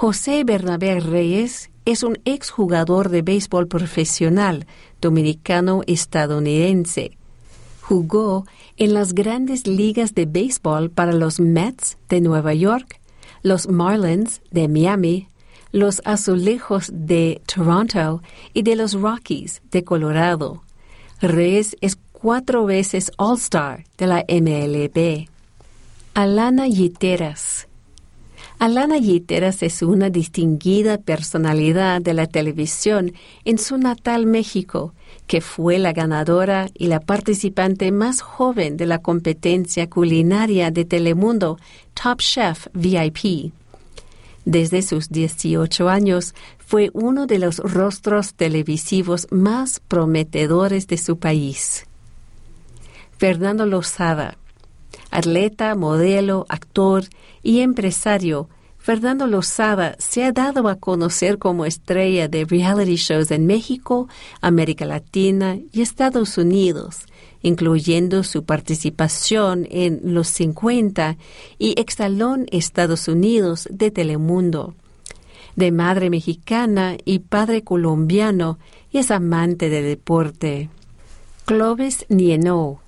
José 0.02 0.42
Bernabé 0.42 0.98
Reyes 0.98 1.70
es 1.84 2.02
un 2.02 2.18
exjugador 2.24 3.08
de 3.08 3.22
béisbol 3.22 3.68
profesional 3.68 4.66
dominicano-estadounidense. 5.00 7.16
Jugó 7.82 8.44
en 8.78 8.94
las 8.94 9.14
grandes 9.14 9.68
ligas 9.68 10.16
de 10.16 10.26
béisbol 10.26 10.90
para 10.90 11.12
los 11.12 11.38
Mets 11.38 11.98
de 12.08 12.20
Nueva 12.20 12.52
York, 12.52 12.98
los 13.44 13.68
Marlins 13.68 14.42
de 14.50 14.66
Miami, 14.66 15.28
los 15.70 16.02
Azulejos 16.04 16.90
de 16.92 17.40
Toronto 17.46 18.22
y 18.54 18.62
de 18.62 18.74
los 18.74 18.94
Rockies 18.94 19.62
de 19.70 19.84
Colorado. 19.84 20.64
Reyes 21.20 21.76
es 21.80 21.96
cuatro 22.10 22.64
veces 22.64 23.12
All-Star 23.18 23.84
de 23.98 24.06
la 24.08 24.24
MLB. 24.28 25.28
Alana 26.14 26.66
Yiteras 26.66 27.68
Alana 28.62 28.96
Yiteras 28.96 29.64
es 29.64 29.82
una 29.82 30.08
distinguida 30.08 30.96
personalidad 30.98 32.00
de 32.00 32.14
la 32.14 32.28
televisión 32.28 33.12
en 33.44 33.58
su 33.58 33.76
natal 33.76 34.24
México, 34.24 34.94
que 35.26 35.40
fue 35.40 35.80
la 35.80 35.92
ganadora 35.92 36.68
y 36.72 36.86
la 36.86 37.00
participante 37.00 37.90
más 37.90 38.20
joven 38.20 38.76
de 38.76 38.86
la 38.86 38.98
competencia 38.98 39.90
culinaria 39.90 40.70
de 40.70 40.84
Telemundo 40.84 41.58
Top 42.00 42.20
Chef 42.20 42.68
VIP. 42.72 43.52
Desde 44.44 44.82
sus 44.82 45.08
18 45.08 45.88
años 45.88 46.32
fue 46.64 46.90
uno 46.92 47.26
de 47.26 47.40
los 47.40 47.58
rostros 47.58 48.34
televisivos 48.34 49.26
más 49.32 49.80
prometedores 49.80 50.86
de 50.86 50.98
su 50.98 51.18
país. 51.18 51.88
Fernando 53.18 53.66
Lozada, 53.66 54.36
atleta, 55.12 55.76
modelo, 55.76 56.46
actor 56.48 57.04
y 57.42 57.60
empresario, 57.60 58.48
Fernando 58.82 59.28
Lozada 59.28 59.94
se 60.00 60.24
ha 60.24 60.32
dado 60.32 60.66
a 60.66 60.74
conocer 60.74 61.38
como 61.38 61.66
estrella 61.66 62.26
de 62.26 62.44
reality 62.44 62.96
shows 62.96 63.30
en 63.30 63.46
México, 63.46 64.08
América 64.40 64.84
Latina 64.86 65.56
y 65.72 65.82
Estados 65.82 66.36
Unidos, 66.36 67.06
incluyendo 67.42 68.24
su 68.24 68.44
participación 68.44 69.68
en 69.70 70.00
Los 70.02 70.26
50 70.28 71.16
y 71.60 71.80
Exalón 71.80 72.46
Estados 72.50 73.06
Unidos 73.06 73.68
de 73.70 73.92
Telemundo. 73.92 74.74
De 75.54 75.70
madre 75.70 76.10
mexicana 76.10 76.96
y 77.04 77.20
padre 77.20 77.62
colombiano, 77.62 78.58
y 78.90 78.98
es 78.98 79.12
amante 79.12 79.68
de 79.68 79.82
deporte. 79.82 80.70
Clovis 81.44 82.04
Nienó, 82.08 82.80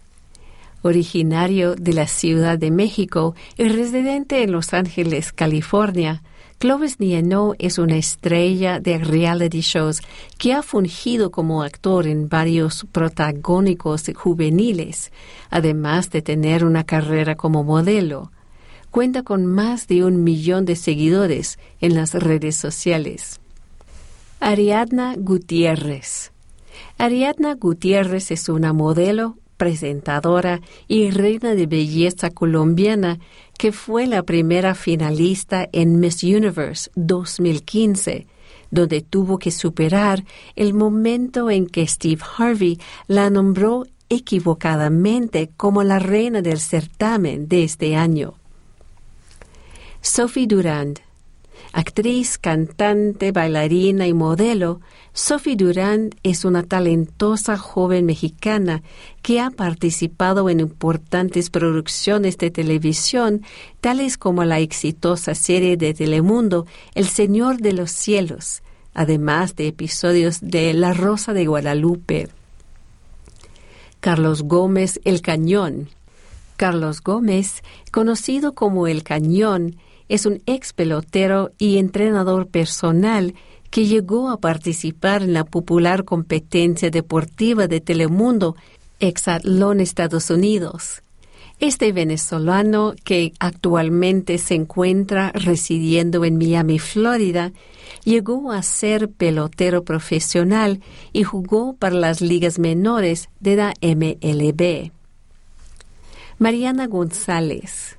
originario 0.84 1.74
de 1.74 1.94
la 1.94 2.06
Ciudad 2.06 2.58
de 2.58 2.70
México 2.70 3.34
y 3.56 3.64
residente 3.68 4.42
en 4.42 4.52
Los 4.52 4.74
Ángeles, 4.74 5.32
California, 5.32 6.22
Clovis 6.58 7.00
Nienó 7.00 7.54
es 7.58 7.78
una 7.78 7.96
estrella 7.96 8.80
de 8.80 8.98
reality 8.98 9.60
shows 9.60 10.00
que 10.38 10.52
ha 10.52 10.62
fungido 10.62 11.30
como 11.30 11.62
actor 11.62 12.06
en 12.06 12.28
varios 12.28 12.86
protagónicos 12.90 14.04
juveniles, 14.14 15.12
además 15.50 16.10
de 16.10 16.22
tener 16.22 16.64
una 16.64 16.84
carrera 16.84 17.34
como 17.34 17.64
modelo. 17.64 18.30
Cuenta 18.90 19.22
con 19.22 19.46
más 19.46 19.88
de 19.88 20.04
un 20.04 20.22
millón 20.22 20.64
de 20.64 20.76
seguidores 20.76 21.58
en 21.80 21.94
las 21.94 22.14
redes 22.14 22.56
sociales. 22.56 23.40
Ariadna 24.40 25.16
Gutiérrez. 25.18 26.32
Ariadna 26.98 27.54
Gutiérrez 27.54 28.30
es 28.30 28.48
una 28.48 28.72
modelo, 28.72 29.36
presentadora 29.56 30.60
y 30.88 31.10
reina 31.10 31.54
de 31.54 31.66
belleza 31.66 32.30
colombiana 32.30 33.18
que 33.58 33.72
fue 33.72 34.06
la 34.06 34.22
primera 34.22 34.74
finalista 34.74 35.68
en 35.72 36.00
Miss 36.00 36.22
Universe 36.22 36.90
2015, 36.96 38.26
donde 38.70 39.00
tuvo 39.00 39.38
que 39.38 39.50
superar 39.50 40.24
el 40.56 40.74
momento 40.74 41.50
en 41.50 41.66
que 41.66 41.86
Steve 41.86 42.22
Harvey 42.36 42.78
la 43.06 43.30
nombró 43.30 43.84
equivocadamente 44.08 45.50
como 45.56 45.82
la 45.82 45.98
reina 45.98 46.42
del 46.42 46.60
certamen 46.60 47.48
de 47.48 47.64
este 47.64 47.96
año. 47.96 48.34
Sophie 50.00 50.46
Durand 50.46 51.00
Actriz, 51.76 52.38
cantante, 52.38 53.32
bailarina 53.32 54.06
y 54.06 54.14
modelo, 54.14 54.80
Sophie 55.12 55.56
Durand 55.56 56.14
es 56.22 56.44
una 56.44 56.62
talentosa 56.62 57.58
joven 57.58 58.06
mexicana 58.06 58.84
que 59.22 59.40
ha 59.40 59.50
participado 59.50 60.48
en 60.48 60.60
importantes 60.60 61.50
producciones 61.50 62.38
de 62.38 62.52
televisión, 62.52 63.42
tales 63.80 64.16
como 64.16 64.44
la 64.44 64.60
exitosa 64.60 65.34
serie 65.34 65.76
de 65.76 65.94
Telemundo 65.94 66.64
El 66.94 67.08
Señor 67.08 67.58
de 67.58 67.72
los 67.72 67.90
Cielos, 67.90 68.62
además 68.94 69.56
de 69.56 69.66
episodios 69.66 70.38
de 70.42 70.74
La 70.74 70.94
Rosa 70.94 71.32
de 71.32 71.44
Guadalupe. 71.46 72.28
Carlos 73.98 74.44
Gómez 74.44 75.00
El 75.04 75.22
Cañón. 75.22 75.88
Carlos 76.56 77.02
Gómez, 77.02 77.64
conocido 77.90 78.54
como 78.54 78.86
El 78.86 79.02
Cañón, 79.02 79.74
es 80.08 80.26
un 80.26 80.42
ex 80.46 80.72
pelotero 80.72 81.52
y 81.58 81.78
entrenador 81.78 82.46
personal 82.46 83.34
que 83.70 83.86
llegó 83.86 84.30
a 84.30 84.38
participar 84.38 85.22
en 85.22 85.32
la 85.32 85.44
popular 85.44 86.04
competencia 86.04 86.90
deportiva 86.90 87.66
de 87.66 87.80
Telemundo 87.80 88.56
Exatlón 89.00 89.80
Estados 89.80 90.30
Unidos. 90.30 91.02
Este 91.60 91.92
venezolano, 91.92 92.94
que 93.04 93.32
actualmente 93.38 94.38
se 94.38 94.54
encuentra 94.54 95.30
residiendo 95.32 96.24
en 96.24 96.36
Miami, 96.36 96.78
Florida, 96.78 97.52
llegó 98.04 98.52
a 98.52 98.62
ser 98.62 99.08
pelotero 99.08 99.84
profesional 99.84 100.80
y 101.12 101.22
jugó 101.22 101.74
para 101.74 101.94
las 101.94 102.20
ligas 102.20 102.58
menores 102.58 103.28
de 103.40 103.56
la 103.56 103.74
MLB. 103.80 104.90
Mariana 106.38 106.86
González 106.86 107.98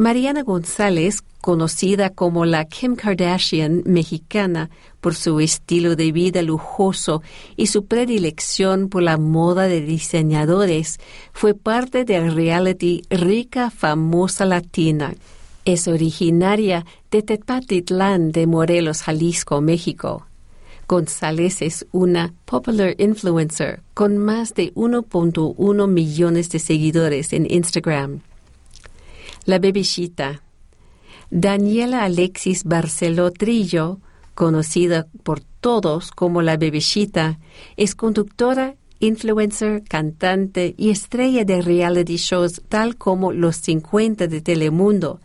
Mariana 0.00 0.44
González, 0.44 1.22
conocida 1.42 2.08
como 2.08 2.46
la 2.46 2.64
Kim 2.64 2.96
Kardashian 2.96 3.82
mexicana 3.84 4.70
por 5.02 5.14
su 5.14 5.40
estilo 5.40 5.94
de 5.94 6.10
vida 6.10 6.40
lujoso 6.40 7.20
y 7.54 7.66
su 7.66 7.84
predilección 7.84 8.88
por 8.88 9.02
la 9.02 9.18
moda 9.18 9.68
de 9.68 9.82
diseñadores, 9.82 11.00
fue 11.34 11.52
parte 11.52 12.06
del 12.06 12.34
reality 12.34 13.02
Rica 13.10 13.68
Famosa 13.68 14.46
Latina. 14.46 15.12
Es 15.66 15.86
originaria 15.86 16.86
de 17.10 17.20
Tepatitlán 17.20 18.32
de 18.32 18.46
Morelos, 18.46 19.02
Jalisco, 19.02 19.60
México. 19.60 20.26
González 20.88 21.60
es 21.60 21.86
una 21.92 22.32
popular 22.46 22.94
influencer 22.96 23.82
con 23.92 24.16
más 24.16 24.54
de 24.54 24.72
1.1 24.72 25.88
millones 25.88 26.48
de 26.48 26.58
seguidores 26.58 27.34
en 27.34 27.44
Instagram. 27.52 28.22
La 29.46 29.58
Bebishita. 29.58 30.42
Daniela 31.30 32.04
Alexis 32.04 32.64
Barceló 32.64 33.30
Trillo, 33.30 34.00
conocida 34.34 35.06
por 35.22 35.40
todos 35.40 36.10
como 36.10 36.42
la 36.42 36.56
Bebishita, 36.56 37.38
es 37.76 37.94
conductora, 37.94 38.74
influencer, 38.98 39.82
cantante 39.84 40.74
y 40.76 40.90
estrella 40.90 41.44
de 41.44 41.62
reality 41.62 42.16
shows 42.16 42.62
tal 42.68 42.96
como 42.96 43.32
Los 43.32 43.56
50 43.56 44.26
de 44.26 44.40
Telemundo, 44.42 45.20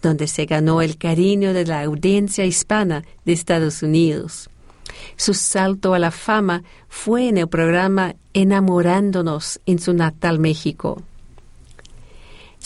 donde 0.00 0.28
se 0.28 0.46
ganó 0.46 0.80
el 0.80 0.96
cariño 0.96 1.52
de 1.52 1.66
la 1.66 1.82
audiencia 1.82 2.44
hispana 2.44 3.04
de 3.24 3.32
Estados 3.32 3.82
Unidos. 3.82 4.48
Su 5.16 5.34
salto 5.34 5.94
a 5.94 5.98
la 5.98 6.12
fama 6.12 6.62
fue 6.88 7.28
en 7.28 7.38
el 7.38 7.48
programa 7.48 8.14
Enamorándonos 8.32 9.60
en 9.66 9.80
su 9.80 9.92
natal 9.92 10.38
México. 10.38 11.02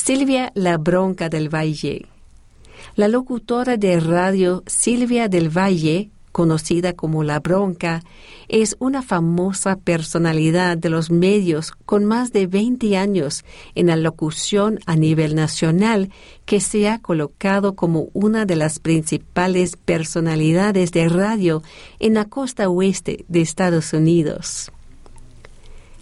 Silvia 0.03 0.51
La 0.55 0.79
Bronca 0.79 1.29
del 1.29 1.55
Valle. 1.55 2.07
La 2.97 3.07
locutora 3.07 3.77
de 3.77 4.01
radio 4.01 4.63
Silvia 4.67 5.29
del 5.29 5.51
Valle, 5.51 6.11
conocida 6.33 6.95
como 6.95 7.23
La 7.23 7.39
Bronca, 7.39 8.03
es 8.49 8.77
una 8.79 9.03
famosa 9.03 9.77
personalidad 9.77 10.79
de 10.79 10.89
los 10.89 11.11
medios 11.11 11.73
con 11.85 12.07
más 12.07 12.33
de 12.33 12.47
20 12.47 12.97
años 12.97 13.45
en 13.75 13.89
la 13.89 13.97
locución 13.97 14.79
a 14.87 14.97
nivel 14.97 15.35
nacional 15.35 16.11
que 16.47 16.61
se 16.61 16.89
ha 16.89 16.99
colocado 16.99 17.77
como 17.77 18.09
una 18.15 18.47
de 18.47 18.57
las 18.57 18.79
principales 18.79 19.77
personalidades 19.77 20.93
de 20.93 21.11
radio 21.11 21.63
en 21.99 22.15
la 22.15 22.25
costa 22.25 22.71
oeste 22.71 23.27
de 23.29 23.43
Estados 23.43 23.93
Unidos. 23.93 24.73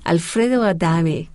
Alfredo 0.04 0.62
Adame, 0.62 1.30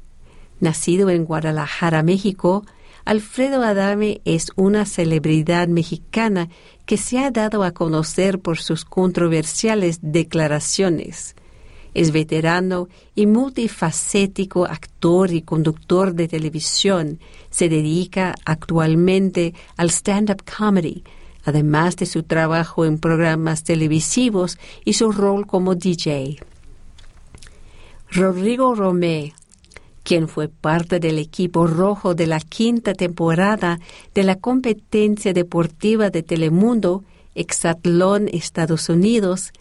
Nacido 0.63 1.09
en 1.09 1.25
Guadalajara, 1.25 2.03
México, 2.03 2.63
Alfredo 3.03 3.63
Adame 3.63 4.21
es 4.23 4.47
una 4.55 4.85
celebridad 4.85 5.67
mexicana 5.67 6.47
que 6.85 6.95
se 6.95 7.19
ha 7.19 7.31
dado 7.31 7.63
a 7.65 7.71
conocer 7.71 8.39
por 8.39 8.59
sus 8.59 8.85
controversiales 8.85 9.99
declaraciones. 10.01 11.35
Es 11.93 12.13
veterano 12.13 12.87
y 13.13 13.25
multifacético 13.25 14.63
actor 14.63 15.33
y 15.33 15.41
conductor 15.41 16.13
de 16.13 16.29
televisión. 16.29 17.19
Se 17.49 17.67
dedica 17.67 18.33
actualmente 18.45 19.53
al 19.75 19.89
stand-up 19.89 20.43
comedy, 20.45 21.03
además 21.43 21.97
de 21.97 22.05
su 22.05 22.23
trabajo 22.23 22.85
en 22.85 22.99
programas 22.99 23.65
televisivos 23.65 24.57
y 24.85 24.93
su 24.93 25.11
rol 25.11 25.45
como 25.45 25.75
DJ. 25.75 26.37
Rodrigo 28.11 28.75
Romé, 28.75 29.33
quien 30.03 30.27
fue 30.27 30.49
parte 30.49 30.99
del 30.99 31.17
equipo 31.17 31.65
rojo 31.65 32.13
de 32.13 32.27
la 32.27 32.39
quinta 32.39 32.93
temporada 32.93 33.79
de 34.13 34.23
la 34.23 34.35
competencia 34.35 35.33
deportiva 35.33 36.09
de 36.09 36.23
Telemundo, 36.23 37.03
Exatlón 37.35 38.29
Estados 38.31 38.89
Unidos, 38.89 39.51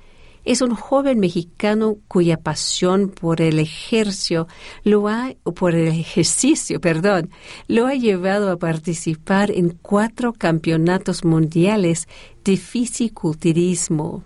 es 0.44 0.60
un 0.60 0.74
joven 0.74 1.20
mexicano 1.20 1.98
cuya 2.08 2.36
pasión 2.36 3.10
por 3.10 3.40
el 3.40 3.60
ejercicio 3.60 4.48
lo 4.82 5.08
ha, 5.08 5.34
por 5.54 5.74
el 5.74 5.88
ejercicio, 5.88 6.80
perdón, 6.80 7.30
lo 7.68 7.86
ha 7.86 7.94
llevado 7.94 8.50
a 8.50 8.56
participar 8.56 9.50
en 9.52 9.70
cuatro 9.70 10.32
campeonatos 10.32 11.24
mundiales 11.24 12.08
de 12.44 12.56
fisiculturismo. 12.56 14.24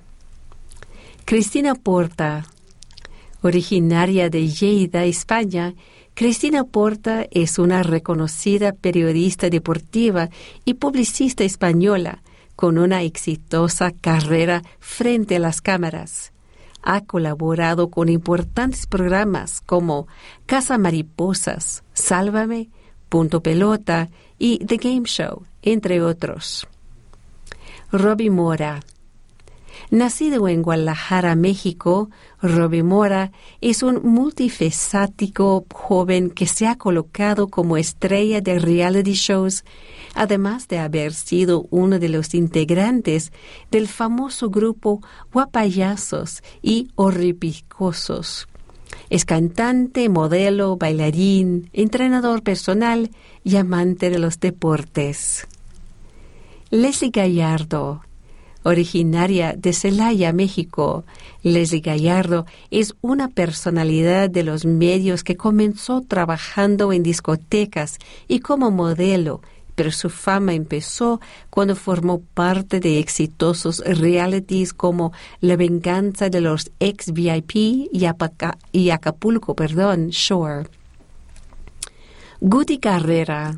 Cristina 1.27 1.75
Porta, 1.75 2.47
originaria 3.43 4.31
de 4.31 4.49
Lleida, 4.49 5.05
España, 5.05 5.75
Cristina 6.17 6.65
Porta 6.65 7.27
es 7.31 7.59
una 7.59 7.83
reconocida 7.83 8.73
periodista 8.73 9.51
deportiva 9.51 10.31
y 10.65 10.73
publicista 10.73 11.45
española 11.45 12.23
con 12.57 12.79
una 12.79 13.03
exitosa 13.03 13.91
carrera 13.91 14.63
frente 14.79 15.37
a 15.37 15.41
las 15.41 15.61
cámaras. 15.61 16.33
Ha 16.83 17.03
colaborado 17.03 17.91
con 17.91 18.09
importantes 18.09 18.87
programas 18.87 19.61
como 19.61 20.09
Casa 20.47 20.79
Mariposas, 20.79 21.85
Sálvame, 21.93 22.71
Punto 23.11 23.43
Pelota 23.43 24.09
y 24.39 24.65
The 24.65 24.79
Game 24.79 25.05
Show, 25.05 25.45
entre 25.61 26.01
otros. 26.01 26.67
Robbie 27.93 28.31
Mora 28.31 28.81
Nacido 29.91 30.49
en 30.49 30.63
Guadalajara, 30.63 31.37
México, 31.37 32.11
Robbie 32.43 32.83
Mora 32.83 33.31
es 33.61 33.85
un 33.85 34.03
multifacético 34.03 35.65
joven 35.73 36.31
que 36.31 36.47
se 36.47 36.67
ha 36.67 36.77
colocado 36.77 37.47
como 37.47 37.77
estrella 37.77 38.41
de 38.41 38.59
reality 38.59 39.13
shows, 39.13 39.65
además 40.15 40.67
de 40.67 40.81
haber 40.81 41.15
sido 41.15 41.67
uno 41.71 42.01
de 42.01 42.09
los 42.09 42.35
integrantes 42.35 43.33
del 43.71 43.87
famoso 43.87 44.51
grupo 44.51 45.03
Guapayazos 45.33 46.43
y 46.63 46.89
Horripicosos. 46.97 48.49
Es 49.09 49.25
cantante, 49.25 50.09
modelo, 50.09 50.77
bailarín, 50.77 51.71
entrenador 51.73 52.43
personal 52.43 53.11
y 53.45 53.55
amante 53.55 54.11
de 54.11 54.19
los 54.19 54.41
deportes. 54.41 55.47
Leslie 56.71 57.11
Gallardo, 57.11 58.03
originaria 58.67 59.55
de 59.57 59.73
Celaya, 59.73 60.33
México. 60.33 61.05
Leslie 61.43 61.81
Gallardo 61.81 62.47
es 62.71 62.95
una 63.01 63.29
personalidad 63.29 64.29
de 64.29 64.43
los 64.43 64.65
medios 64.65 65.23
que 65.23 65.37
comenzó 65.37 66.01
trabajando 66.03 66.93
en 66.93 67.05
discotecas 67.05 67.99
y 68.27 68.41
como 68.41 68.73
modelo, 68.73 69.41
pero 69.77 69.93
su 69.93 70.11
fama 70.11 70.55
empezó 70.55 71.21
cuando 71.49 71.77
formó 71.77 72.21
parte 72.35 72.81
de 72.81 72.99
exitosos 72.99 73.79
realities 73.87 74.73
como 74.73 75.13
La 75.41 75.57
venganza 75.57 76.29
de 76.29 76.41
los 76.41 76.73
ex 76.81 77.13
VIP 77.13 77.55
y, 77.93 78.91
Acapulco, 78.91 79.55
perdón, 79.55 80.09
Shore. 80.09 80.69
Guti 82.41 82.79
Carrera 82.79 83.57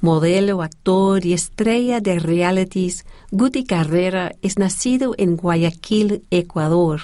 Modelo, 0.00 0.62
actor 0.62 1.26
y 1.26 1.34
estrella 1.34 2.00
de 2.00 2.18
realities, 2.18 3.04
Guti 3.30 3.64
Carrera 3.64 4.32
es 4.40 4.58
nacido 4.58 5.14
en 5.18 5.36
Guayaquil, 5.36 6.22
Ecuador. 6.30 7.02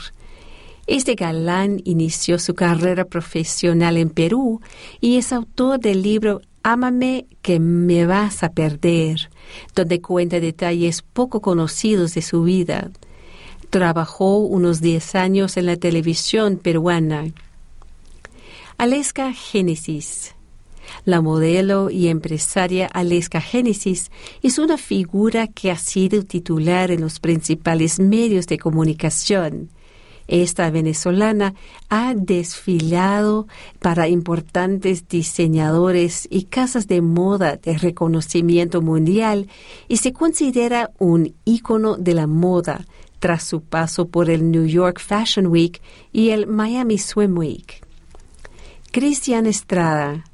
Este 0.86 1.14
galán 1.14 1.82
inició 1.84 2.38
su 2.38 2.54
carrera 2.54 3.04
profesional 3.04 3.98
en 3.98 4.08
Perú 4.08 4.62
y 5.00 5.18
es 5.18 5.32
autor 5.32 5.78
del 5.78 6.02
libro 6.02 6.40
Ámame 6.62 7.26
que 7.42 7.60
me 7.60 8.06
vas 8.06 8.42
a 8.42 8.52
perder, 8.52 9.30
donde 9.74 10.00
cuenta 10.00 10.40
detalles 10.40 11.02
poco 11.02 11.40
conocidos 11.40 12.14
de 12.14 12.22
su 12.22 12.44
vida. 12.44 12.90
Trabajó 13.68 14.38
unos 14.38 14.80
10 14.80 15.16
años 15.16 15.56
en 15.58 15.66
la 15.66 15.76
televisión 15.76 16.56
peruana. 16.56 17.26
Aleska 18.78 19.32
Génesis 19.32 20.35
la 21.06 21.22
modelo 21.22 21.88
y 21.88 22.08
empresaria 22.08 22.88
Aleska 22.88 23.40
Genesis 23.40 24.10
es 24.42 24.58
una 24.58 24.76
figura 24.76 25.46
que 25.46 25.70
ha 25.70 25.78
sido 25.78 26.24
titular 26.24 26.90
en 26.90 27.00
los 27.00 27.20
principales 27.20 27.98
medios 28.00 28.46
de 28.48 28.58
comunicación. 28.58 29.70
Esta 30.26 30.68
venezolana 30.70 31.54
ha 31.88 32.12
desfilado 32.14 33.46
para 33.78 34.08
importantes 34.08 35.08
diseñadores 35.08 36.26
y 36.28 36.46
casas 36.46 36.88
de 36.88 37.00
moda 37.00 37.56
de 37.56 37.78
reconocimiento 37.78 38.82
mundial 38.82 39.46
y 39.86 39.98
se 39.98 40.12
considera 40.12 40.90
un 40.98 41.34
ícono 41.44 41.96
de 41.96 42.14
la 42.14 42.26
moda 42.26 42.84
tras 43.20 43.44
su 43.44 43.60
paso 43.62 44.08
por 44.08 44.28
el 44.28 44.50
New 44.50 44.66
York 44.66 44.98
Fashion 44.98 45.46
Week 45.46 45.80
y 46.12 46.30
el 46.30 46.48
Miami 46.48 46.98
Swim 46.98 47.38
Week. 47.38 47.80
Cristian 48.90 49.46
Estrada, 49.46 50.24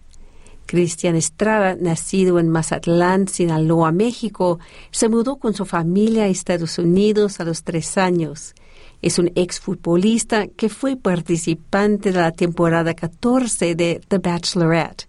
Cristian 0.72 1.16
Estrada, 1.16 1.76
nacido 1.78 2.38
en 2.38 2.48
Mazatlán, 2.48 3.28
Sinaloa, 3.28 3.92
México, 3.92 4.58
se 4.90 5.10
mudó 5.10 5.36
con 5.36 5.52
su 5.52 5.66
familia 5.66 6.22
a 6.22 6.28
Estados 6.28 6.78
Unidos 6.78 7.40
a 7.40 7.44
los 7.44 7.62
tres 7.62 7.98
años. 7.98 8.54
Es 9.02 9.18
un 9.18 9.30
exfutbolista 9.34 10.46
que 10.46 10.70
fue 10.70 10.96
participante 10.96 12.10
de 12.10 12.18
la 12.18 12.32
temporada 12.32 12.94
14 12.94 13.74
de 13.74 14.00
The 14.08 14.16
Bachelorette. 14.16 15.08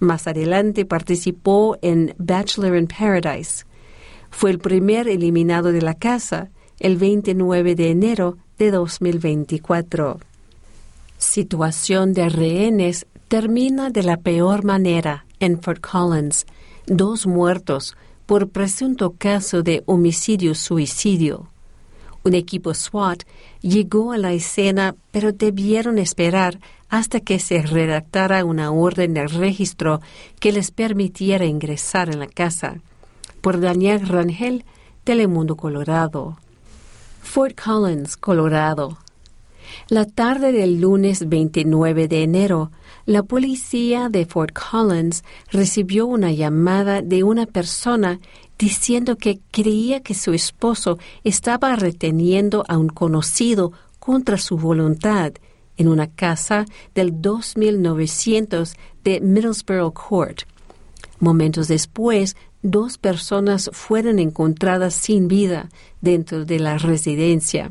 Más 0.00 0.26
adelante 0.26 0.84
participó 0.84 1.78
en 1.80 2.16
Bachelor 2.18 2.76
in 2.76 2.88
Paradise. 2.88 3.66
Fue 4.30 4.50
el 4.50 4.58
primer 4.58 5.06
eliminado 5.06 5.70
de 5.70 5.80
la 5.80 5.94
casa 5.94 6.50
el 6.80 6.96
29 6.96 7.76
de 7.76 7.90
enero 7.92 8.36
de 8.58 8.72
2024. 8.72 10.18
Situación 11.18 12.14
de 12.14 12.28
rehenes 12.28 13.06
termina 13.28 13.90
de 13.90 14.02
la 14.02 14.16
peor 14.16 14.64
manera 14.64 15.26
en 15.38 15.60
Fort 15.60 15.80
Collins. 15.80 16.46
Dos 16.86 17.26
muertos 17.26 17.96
por 18.24 18.48
presunto 18.48 19.14
caso 19.16 19.62
de 19.62 19.82
homicidio-suicidio. 19.86 21.48
Un 22.24 22.34
equipo 22.34 22.74
SWAT 22.74 23.22
llegó 23.60 24.12
a 24.12 24.18
la 24.18 24.32
escena, 24.32 24.96
pero 25.10 25.32
debieron 25.32 25.98
esperar 25.98 26.58
hasta 26.88 27.20
que 27.20 27.38
se 27.38 27.62
redactara 27.62 28.44
una 28.44 28.70
orden 28.70 29.14
de 29.14 29.26
registro 29.28 30.00
que 30.40 30.52
les 30.52 30.70
permitiera 30.70 31.44
ingresar 31.44 32.08
en 32.08 32.18
la 32.18 32.26
casa. 32.26 32.80
Por 33.40 33.60
Daniel 33.60 34.06
Rangel, 34.08 34.64
Telemundo 35.04 35.56
Colorado. 35.56 36.38
Fort 37.22 37.58
Collins, 37.60 38.16
Colorado. 38.16 38.98
La 39.88 40.04
tarde 40.04 40.52
del 40.52 40.80
lunes 40.80 41.28
29 41.28 42.08
de 42.08 42.22
enero, 42.22 42.70
la 43.06 43.22
policía 43.22 44.08
de 44.08 44.26
Fort 44.26 44.52
Collins 44.52 45.24
recibió 45.50 46.06
una 46.06 46.30
llamada 46.32 47.00
de 47.02 47.22
una 47.22 47.46
persona 47.46 48.20
diciendo 48.58 49.16
que 49.16 49.40
creía 49.50 50.00
que 50.00 50.14
su 50.14 50.32
esposo 50.32 50.98
estaba 51.24 51.74
reteniendo 51.76 52.64
a 52.68 52.76
un 52.76 52.88
conocido 52.88 53.72
contra 53.98 54.36
su 54.38 54.58
voluntad 54.58 55.32
en 55.76 55.88
una 55.88 56.08
casa 56.08 56.66
del 56.94 57.22
2900 57.22 58.74
de 59.04 59.20
Middlesbrough 59.20 59.92
Court. 59.92 60.40
Momentos 61.20 61.68
después, 61.68 62.36
dos 62.62 62.98
personas 62.98 63.70
fueron 63.72 64.18
encontradas 64.18 64.94
sin 64.94 65.28
vida 65.28 65.68
dentro 66.00 66.44
de 66.44 66.58
la 66.58 66.78
residencia. 66.78 67.70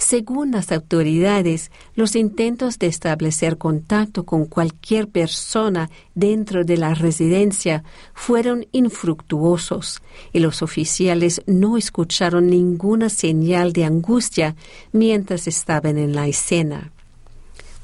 Según 0.00 0.50
las 0.50 0.72
autoridades, 0.72 1.70
los 1.94 2.16
intentos 2.16 2.78
de 2.78 2.86
establecer 2.86 3.58
contacto 3.58 4.24
con 4.24 4.46
cualquier 4.46 5.08
persona 5.08 5.90
dentro 6.14 6.64
de 6.64 6.78
la 6.78 6.94
residencia 6.94 7.84
fueron 8.14 8.66
infructuosos 8.72 10.02
y 10.32 10.38
los 10.38 10.62
oficiales 10.62 11.42
no 11.46 11.76
escucharon 11.76 12.48
ninguna 12.48 13.10
señal 13.10 13.74
de 13.74 13.84
angustia 13.84 14.56
mientras 14.90 15.46
estaban 15.46 15.98
en 15.98 16.14
la 16.14 16.26
escena. 16.26 16.90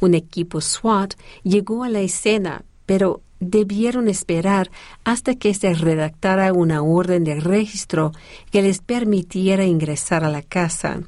Un 0.00 0.14
equipo 0.14 0.62
SWAT 0.62 1.14
llegó 1.42 1.84
a 1.84 1.90
la 1.90 2.00
escena, 2.00 2.64
pero 2.86 3.20
debieron 3.40 4.08
esperar 4.08 4.70
hasta 5.04 5.34
que 5.34 5.52
se 5.52 5.74
redactara 5.74 6.54
una 6.54 6.82
orden 6.82 7.24
de 7.24 7.40
registro 7.40 8.12
que 8.50 8.62
les 8.62 8.80
permitiera 8.80 9.66
ingresar 9.66 10.24
a 10.24 10.30
la 10.30 10.40
casa 10.40 11.02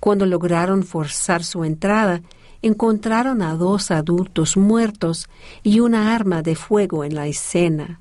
cuando 0.00 0.26
lograron 0.26 0.82
forzar 0.82 1.44
su 1.44 1.64
entrada, 1.64 2.22
encontraron 2.62 3.42
a 3.42 3.54
dos 3.54 3.90
adultos 3.90 4.56
muertos 4.56 5.28
y 5.62 5.80
una 5.80 6.14
arma 6.14 6.42
de 6.42 6.56
fuego 6.56 7.04
en 7.04 7.14
la 7.14 7.26
escena. 7.26 8.00